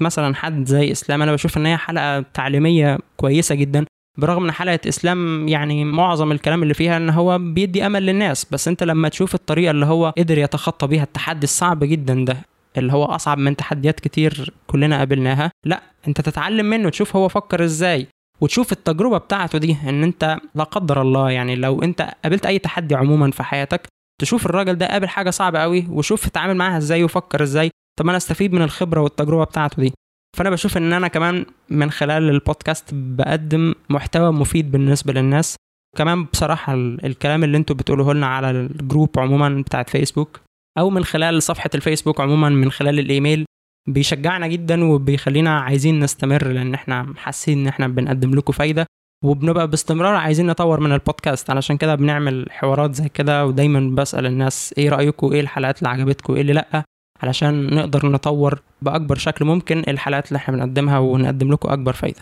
[0.00, 3.84] مثلا حد زي إسلام أنا بشوف إن هي حلقة تعليمية كويسة جدا
[4.18, 8.68] برغم إن حلقة إسلام يعني معظم الكلام اللي فيها إن هو بيدي أمل للناس بس
[8.68, 12.36] أنت لما تشوف الطريقة اللي هو قدر يتخطى بيها التحدي الصعب جدا ده
[12.76, 17.64] اللي هو أصعب من تحديات كتير كلنا قابلناها لا أنت تتعلم منه تشوف هو فكر
[17.64, 18.06] إزاي.
[18.42, 22.94] وتشوف التجربة بتاعته دي إن أنت لا قدر الله يعني لو أنت قابلت أي تحدي
[22.94, 23.86] عموما في حياتك
[24.20, 28.16] تشوف الراجل ده قابل حاجة صعبة قوي وشوف اتعامل معاها إزاي وفكر إزاي طب أنا
[28.16, 29.92] أستفيد من الخبرة والتجربة بتاعته دي.
[30.36, 35.56] فأنا بشوف إن أنا كمان من خلال البودكاست بقدم محتوى مفيد بالنسبة للناس.
[35.96, 40.40] كمان بصراحة ال- الكلام اللي أنتوا بتقولوه لنا على الجروب عموما بتاعت فيسبوك
[40.78, 43.44] أو من خلال صفحة الفيسبوك عموما من خلال الإيميل
[43.88, 48.86] بيشجعنا جدا وبيخلينا عايزين نستمر لأن إحنا حاسين إن إحنا بنقدم لكم فايدة
[49.24, 51.50] وبنبقى باستمرار عايزين نطور من البودكاست.
[51.50, 56.34] علشان كده بنعمل حوارات زي كده ودايما بسأل الناس إيه رأيكم؟ إيه الحلقات اللي عجبتكم؟
[56.34, 56.82] إيه اللي لأ؟
[57.22, 62.20] علشان نقدر نطور بأكبر شكل ممكن الحلقات اللي إحنا بنقدمها ونقدم لكم أكبر فايدة.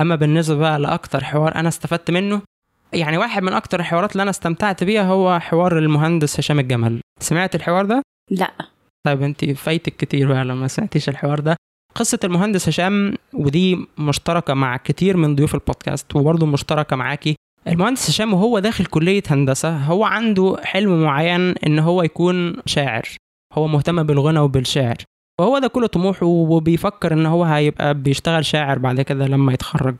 [0.00, 2.42] أما بالنسبة بقى لأكتر حوار أنا استفدت منه
[2.92, 7.00] يعني واحد من أكتر الحوارات اللي أنا استمتعت بيها هو حوار المهندس هشام الجمل.
[7.20, 8.52] سمعت الحوار ده؟ لأ.
[9.06, 11.56] طيب انت فايتك كتير بقى لما سمعتيش الحوار ده.
[11.94, 17.36] قصة المهندس هشام ودي مشتركة مع كتير من ضيوف البودكاست وبرضه مشتركة معاكي.
[17.68, 23.02] المهندس هشام وهو داخل كلية هندسة هو عنده حلم معين إن هو يكون شاعر.
[23.52, 24.96] هو مهتم بالغنى وبالشعر.
[25.40, 29.96] وهو ده كل طموحه وبيفكر إن هو هيبقى بيشتغل شاعر بعد كده لما يتخرج.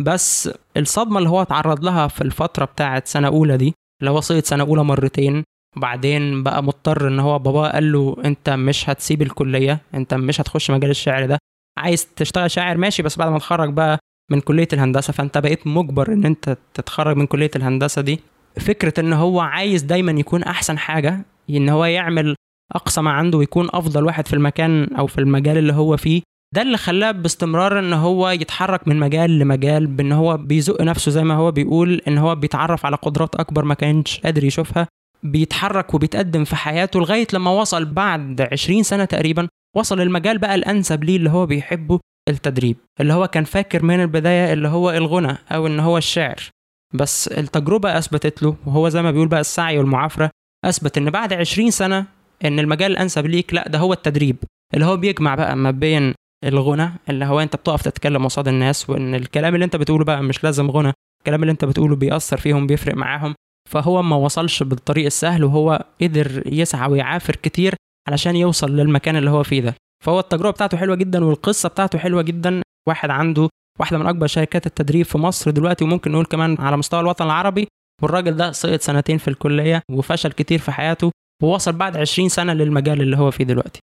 [0.00, 4.64] بس الصدمة اللي هو اتعرض لها في الفترة بتاعت سنة أولى دي اللي هو سنة
[4.64, 5.44] أولى مرتين
[5.76, 10.70] وبعدين بقى مضطر إن هو باباه قال له أنت مش هتسيب الكلية أنت مش هتخش
[10.70, 11.38] مجال الشعر ده
[11.78, 13.98] عايز تشتغل شاعر ماشي بس بعد ما تخرج بقى
[14.30, 18.20] من كلية الهندسة فأنت بقيت مجبر إن أنت تتخرج من كلية الهندسة دي.
[18.60, 22.34] فكرة إن هو عايز دايما يكون أحسن حاجة إن هو يعمل
[22.74, 26.22] أقصى ما عنده ويكون أفضل واحد في المكان أو في المجال اللي هو فيه
[26.54, 31.24] ده اللي خلاه باستمرار إن هو يتحرك من مجال لمجال بإن هو بيزق نفسه زي
[31.24, 34.86] ما هو بيقول إن هو بيتعرف على قدرات أكبر ما كانش قادر يشوفها.
[35.24, 41.04] بيتحرك وبيتقدم في حياته لغاية لما وصل بعد 20 سنة تقريبا وصل المجال بقى الأنسب
[41.04, 45.66] ليه اللي هو بيحبه التدريب اللي هو كان فاكر من البداية اللي هو الغنى أو
[45.66, 46.36] إن هو الشعر.
[46.94, 50.30] بس التجربة أثبتت له وهو زي ما بيقول بقى السعي والمعافرة
[50.64, 52.06] أثبت إن بعد 20 سنة
[52.44, 54.36] إن المجال الأنسب ليك لأ ده هو التدريب.
[54.74, 56.14] اللي هو بيجمع بقى ما بين
[56.44, 60.44] الغنى اللي هو أنت بتقف تتكلم قصاد الناس وإن الكلام اللي أنت بتقوله بقى مش
[60.44, 63.34] لازم غنى الكلام اللي أنت بتقوله بيأثر فيهم بيفرق معاهم.
[63.72, 67.74] فهو ما وصلش بالطريق السهل وهو قدر يسعى ويعافر كتير
[68.08, 69.74] علشان يوصل للمكان اللي هو فيه ده.
[70.04, 72.62] فهو التجربة بتاعته حلوة جدا والقصة بتاعته حلوة جدا.
[72.88, 73.48] واحد عنده
[73.80, 77.68] واحدة من أكبر شركات التدريب في مصر دلوقتي وممكن نقول كمان على مستوى الوطن العربي.
[78.02, 81.10] والراجل ده سقط سنتين في الكلية وفشل كتير في حياته
[81.42, 83.80] ووصل بعد 20 سنة للمجال اللي هو فيه دلوقتي.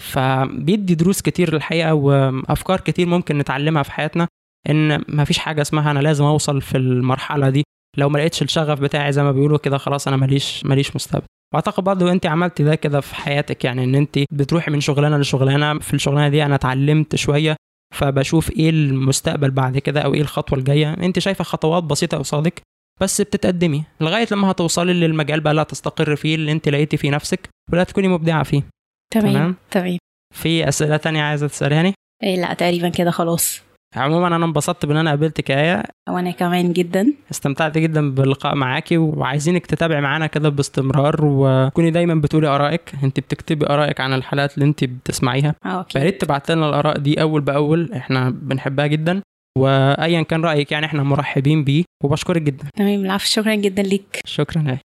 [0.00, 4.28] فبيدي دروس كتير الحقيقة وأفكار كتير ممكن نتعلمها في حياتنا.
[4.70, 7.64] إن مفيش حاجة اسمها أنا لازم أوصل في المرحلة دي.
[7.96, 11.24] لو ما لقيتش الشغف بتاعي زي ما بيقولوا كده خلاص أنا ماليش ماليش مستقبل.
[11.54, 15.78] وأعتقد برضه أنت عملتي ده كده في حياتك يعني إن أنت بتروحي من شغلانة لشغلانة
[15.78, 17.56] في الشغلانة دي أنا اتعلمت شوية
[17.94, 20.92] فبشوف إيه المستقبل بعد كده أو إيه الخطوة الجاية.
[20.92, 22.62] أنت شايفة خطوات بسيطة قصادك
[23.00, 27.48] بس بتتقدمي لغاية لما هتوصلي للمجال بقى اللي هتستقر فيه اللي أنت لقيتي فيه نفسك
[27.72, 28.62] ولا تكوني مبدعة فيه.
[29.14, 29.56] تمام.
[29.70, 29.98] تمام؟
[30.34, 33.60] في أسئلة تانية عايزة تساليني إيه لا تقريبا كده خلاص.
[33.96, 35.82] عموما أنا انبسطت بإن أنا قابلتك يا آية.
[36.08, 37.14] وأنا كمان جدا.
[37.30, 42.92] استمتعت جدا باللقاء معاكي وعايزينك تتابعي معانا كده باستمرار وكوني دايما بتقولي آرائك.
[43.04, 45.54] انت بتكتبي آرائك عن الحلقات اللي انت بتسمعيها.
[45.64, 45.92] okay.
[45.92, 47.92] فيا ريت تبعت لنا الآراء دي أول بأول.
[47.92, 49.20] إحنا بنحبها جدا.
[49.58, 52.64] وايا كان رأيك يعني إحنا مرحبين بيه وبشكرك جدا.
[52.76, 54.20] تمام العفو شكرا جدا ليك.
[54.24, 54.78] شكرا يا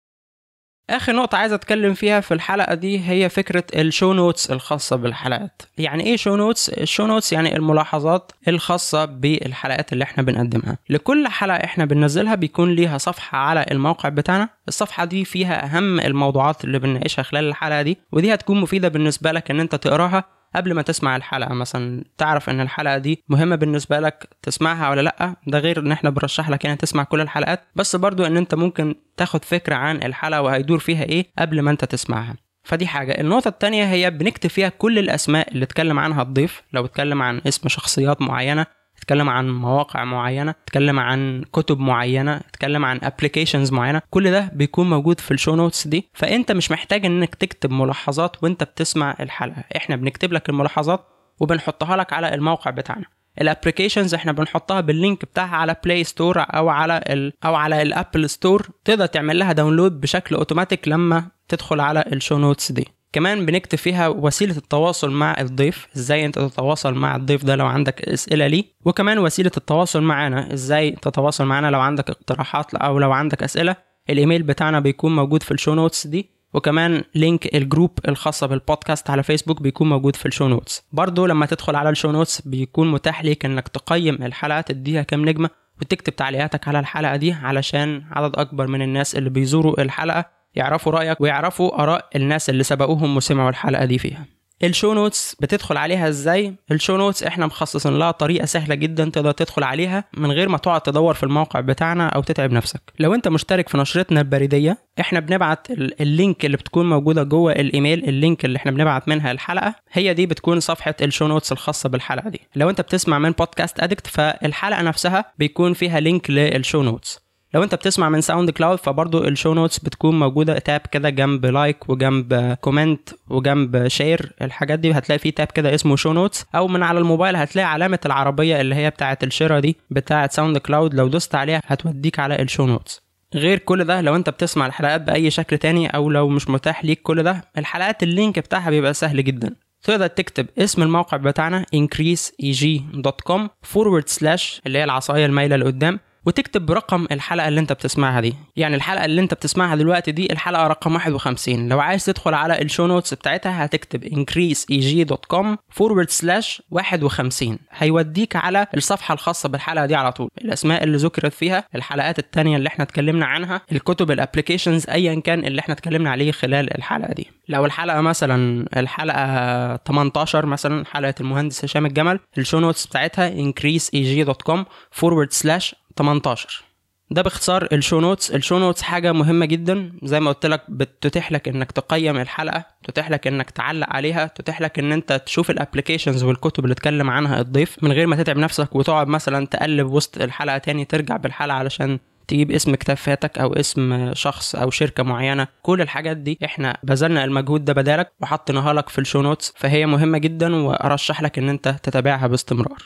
[0.90, 5.62] آخر نقطة عايز أتكلم فيها في الحلقة دي هي فكرة ال show notes الخاصة بالحلقات.
[5.78, 10.78] يعني إيه show notes ال show notes يعني الملاحظات الخاصة بالحلقات اللي إحنا بنقدمها.
[10.90, 14.50] لكل حلقة إحنا بننزلها بيكون ليها صفحة على الموقع بتاعنا.
[14.68, 19.52] الصفحة دي فيها أهم الموضوعات اللي بنناقشها خلال الحلقة دي ودي هتكون مفيدة بالنسبة لك
[19.52, 20.24] إن أنت تقراها
[20.58, 25.36] قبل ما تسمع الحلقة مثلا تعرف إن الحلقة دي مهمة بالنسبة لك تسمعها ولا لأ؟
[25.48, 27.64] ده غير إن إحنا بنرشح لك يعني تسمع كل الحلقات.
[27.76, 31.86] بس برضو إن أنت ممكن تاخد فكرة عن الحلقة وهيدور فيها إيه قبل ما أنت
[31.86, 32.36] تسمعها.
[32.64, 33.12] فدي حاجة.
[33.22, 37.68] النقطة التانية هي بنكتب فيها كل الأسماء اللي اتكلم عنها الضيف لو اتكلم عن اسم
[37.70, 38.66] شخصيات معينة
[38.98, 44.90] اتكلم عن مواقع معينة اتكلم عن كتب معينة اتكلم عن applications معينة كل ده بيكون
[44.90, 46.10] موجود في ال show notes دي.
[46.14, 49.64] فأنت مش محتاج إنك تكتب ملاحظات وأنت بتسمع الحلقة.
[49.78, 51.06] إحنا بنكتب لك الملاحظات
[51.40, 53.06] وبنحطها لك على الموقع بتاعنا.
[53.42, 57.82] ال applications إحنا بنحطها بال link بتاعها على Play Store أو على ال أو على
[57.82, 62.72] ال Apple Store تقدر تعمل لها download بشكل اوتوماتيك لما تدخل على ال show notes
[62.72, 62.88] دي.
[63.14, 68.02] كمان بنكتب فيها وسيلة التواصل مع الضيف إزاي أنت تتواصل مع الضيف ده لو عندك
[68.10, 73.44] أسئلة ليه؟ وكمان وسيلة التواصل معانا إزاي تتواصل معانا لو عندك اقتراحات أو لو عندك
[73.44, 73.76] أسئلة.
[74.10, 79.10] الإيميل بتاعنا بيكون موجود في ال show notes دي وكمان link ال group الخاصة بالبودكاست
[79.10, 80.84] على فيسبوك بيكون موجود في ال show notes.
[80.92, 85.26] برضو لما تدخل على ال show notes بيكون متاح ليك إنك تقيم الحلقة تديها كام
[85.30, 85.50] نجمة
[85.82, 91.22] وتكتب تعليقاتك على الحلقة دي علشان عدد أكبر من الناس اللي بيزوروا الحلقة يعرفوا رأيك
[91.22, 94.26] ويعرفوا آراء الناس اللي سبقوهم وسمعوا الحلقة دي فيها.
[94.64, 99.10] ال show notes بتدخل عليها إزاي؟ ال show notes إحنا مخصصين لها طريقة سهلة جدا
[99.10, 102.82] تقدر تدخل عليها من غير ما تقعد تدور في الموقع بتاعنا أو تتعب نفسك.
[103.00, 107.52] لو أنت مشترك في نشرتنا البريدية إحنا بنبعت ال- ال link اللي بتكون موجودة جوه
[107.52, 111.28] ال email ال link اللي إحنا بنبعت منها الحلقة هي دي بتكون صفحة ال show
[111.28, 112.42] notes الخاصة بالحلقة دي.
[112.56, 117.27] لو أنت بتسمع من Podcast Addict فالحلقة نفسها بيكون فيها link لل show notes.
[117.54, 120.60] لو انت بتسمع من SoundCloud فبرضو ال show notes بتكون موجودة.
[120.60, 125.96] tab كده جنب like وجنب comment وجنب share الحاجات دي هتلاقي فيه tab كده اسمه
[125.96, 129.78] show notes أو من على الموبايل هتلاقي علامة العربية اللي هي بتاعه ال share دي
[129.90, 133.02] بتاعه SoundCloud لو دوست عليها هتوديك على ال show notes
[133.36, 137.02] غير كل ده لو انت بتسمع الحلقات بأي شكل تاني أو لو مش متاح ليك
[137.02, 139.56] كل ده الحلقات ال link بتاعها بيبقى سهل جدا.
[139.84, 143.42] تقدر تكتب اسم الموقع بتاعنا increaseeg.com
[143.74, 146.00] forward slash اللي هي العصاية المايلة لقدام.
[146.26, 148.36] وتكتب برقم الحلقة اللي انت بتسمعها دي.
[148.56, 152.67] يعني الحلقة اللي انت بتسمعها دلوقتي دي الحلقة رقم 51 لو عايز تدخل على ال
[152.67, 155.46] show notes بتاعتها هتكتب increaseeg.com
[155.80, 160.30] forward slash 51 هيوديك على الصفحة الخاصة بالحلقة دي على طول.
[160.42, 165.46] الأسماء اللي ذكرت فيها الحلقات التانية اللي إحنا اتكلمنا عنها الكتب ال applications أيا كان
[165.46, 167.28] اللي إحنا اتكلمنا عليه خلال الحلقة دي.
[167.50, 174.60] لو الحلقة مثلا الحلقة 18 مثلا حلقة المهندس هشام الجمل ال show notes بتاعتها increaseeg.com
[175.02, 176.64] forward slash 18
[177.12, 178.32] ده باختصار ال show notes.
[178.32, 179.92] ال show notes حاجة مهمة جدا.
[180.04, 184.62] زي ما قلت لك بتتيح لك إنك تقيم الحلقة تتيح لك إنك تعلق عليها تتيح
[184.62, 188.38] لك إن أنت تشوف ال applications والكتب اللي اتكلم عنها الضيف من غير ما تتعب
[188.38, 193.54] نفسك وتقعد مثلا تقلب وسط الحلقة تاني ترجع بالحلقة علشان تجيب اسم كتاب فاتك أو
[193.54, 195.48] اسم شخص أو شركة معينة.
[195.62, 199.54] كل الحاجات دي إحنا بذلنا المجهود ده بدالك وحطيناها لك في ال show notes.
[199.58, 202.84] فهي مهمة جدا وأرشح لك إن أنت تتابعها باستمرار.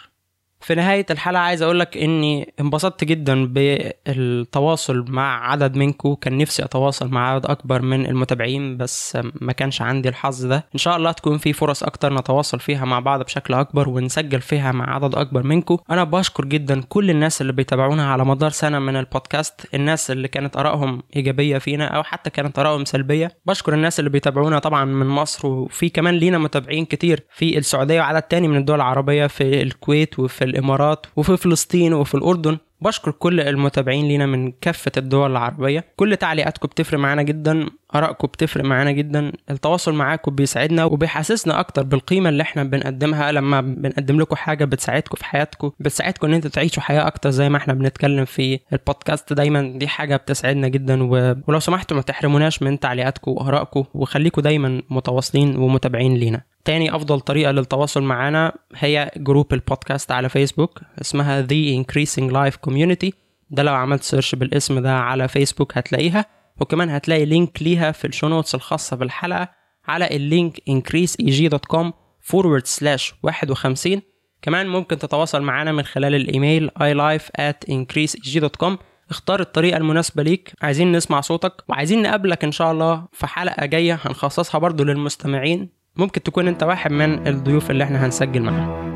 [0.62, 6.14] في نهاية الحلقة عايز أقولك إني انبسطت جدا بالتواصل مع عدد منكم.
[6.14, 10.66] كان نفسي أتواصل مع عدد أكبر من المتابعين بس ما كانش عندي الحظ ده.
[10.74, 14.72] إن شاء الله تكون في فرص أكتر نتواصل فيها مع بعض بشكل أكبر ونسجل فيها
[14.72, 15.78] مع عدد أكبر منكم.
[15.92, 20.58] أنا بشكر جدا كل الناس اللي بيتابعونا على مدار سنة من البودكاست الناس اللي كانت
[20.58, 23.32] آرائهم إيجابية فينا أو حتى كانت آرائهم سلبية.
[23.46, 28.22] بشكر الناس اللي بيتابعونا طبعا من مصر وفي كمان لينا متابعين كتير في السعودية وعدد
[28.22, 32.58] تاني من الدول العربية في الكويت وفي الإمارات وفي فلسطين وفي الأردن.
[32.82, 35.86] بشكر كل المتابعين لينا من كافة الدول العربية.
[35.96, 37.66] كل تعليقاتكم بتفرق معانا جدا.
[37.96, 39.32] آرائكم بتفرق معانا جدا.
[39.50, 43.32] التواصل معاكم بيساعدنا وبيحسسنا أكتر بالقيمة اللي إحنا بنقدمها.
[43.32, 47.58] لما بنقدم لكم حاجة بتساعدكم في حياتكم بتساعدكم إن أنتوا تعيشوا حياة أكتر زي ما
[47.58, 49.34] إحنا بنتكلم في البودكاست.
[49.34, 51.04] دايما دي حاجة بتسعدنا جدا.
[51.04, 51.36] و...
[51.48, 53.84] ولو سمحتوا ما تحرموناش من تعليقاتكم وآرائكم.
[53.94, 56.42] وخليكم دايما متواصلين ومتابعين لينا.
[56.66, 62.70] تاني أفضل طريقة للتواصل معنا هي group ال podcast على فيسبوك اسمها The Increasing Life
[62.70, 63.10] Community.
[63.50, 66.26] ده لو عملت search بالاسم ده على فيسبوك هتلاقيها.
[66.60, 69.50] وكمان هتلاقي link ليها في ال show notes الخاصة بالحلقة
[69.88, 71.92] على ال link increaseeg.com
[72.32, 74.02] forward slash 51
[74.42, 78.78] كمان ممكن تتواصل معنا من خلال ال email ilife at increaseeg.com
[79.10, 80.54] اختار الطريقة المناسبة ليك.
[80.62, 85.70] عايزين نسمع صوتك وعايزين نقابلك إن شاء الله في حلقة جاية هنخصصها برضو للمستمعين.
[85.96, 88.92] ممكن تكون أنت واحد من الضيوف اللي إحنا هنسجل معاهم.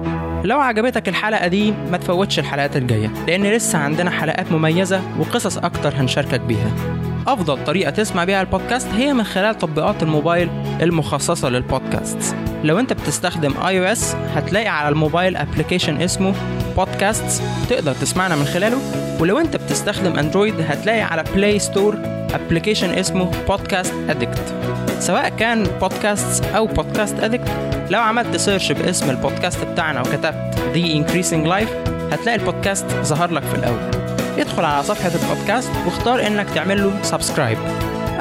[0.46, 5.94] لو عجبتك الحلقة دي ما تفوتش الحلقات الجاية لأن لسه عندنا حلقات مميزة وقصص أكتر
[5.96, 7.05] هنشاركك بيها.
[7.28, 10.50] أفضل طريقة تسمع بيها البودكاست هي من خلال تطبيقات الموبايل
[10.82, 12.36] المخصصة للبودكاست.
[12.64, 16.34] لو أنت بتستخدم iOS هتلاقي على الموبايل application اسمه
[16.78, 18.78] بودكاست تقدر تسمعنا من خلاله.
[19.20, 21.98] ولو أنت بتستخدم Android هتلاقي على Play Store
[22.34, 24.54] application اسمه Podcast Addict
[25.00, 27.52] سواء كان بودكاست أو Podcast Addict
[27.90, 33.56] لو عملت search باسم البودكاست بتاعنا وكتبت The Increasing Life هتلاقي البودكاست ظهر لك في
[33.56, 34.05] الأول.
[34.38, 37.58] ادخل على صفحة البودكاست واختار إنك تعمل له subscribe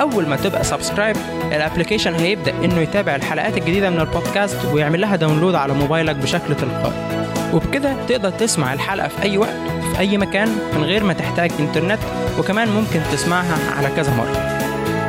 [0.00, 1.16] أول ما تبقى subscribe
[1.52, 6.56] ال application هيبدأ إنه يتابع الحلقات الجديدة من البودكاست ويعمل لها download على موبايلك بشكل
[6.56, 7.26] تلقائي.
[7.52, 9.54] وبكده تقدر تسمع الحلقة في أي وقت
[9.92, 11.98] في أي مكان من غير ما تحتاج إنترنت
[12.38, 14.54] وكمان ممكن تسمعها على كذا مرة.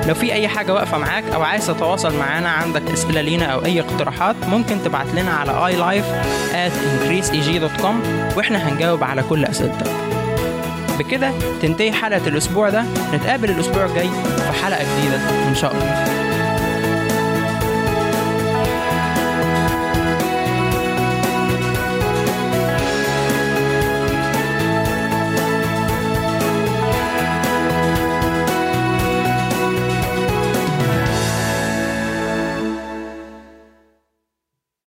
[0.07, 3.79] لو في أي حاجة واقفة معاك أو عايز تتواصل معانا عندك أسئلة لينا أو أي
[3.79, 6.05] اقتراحات ممكن تبعت لنا على iLife
[6.53, 7.93] at increaseeg.com
[8.37, 9.91] وإحنا هنجاوب على كل أسئلتك.
[10.99, 11.31] بكده
[11.61, 12.83] تنتهي حلقة الأسبوع ده.
[13.13, 16.05] نتقابل الأسبوع الجاي في حلقة جديدة إن شاء الله.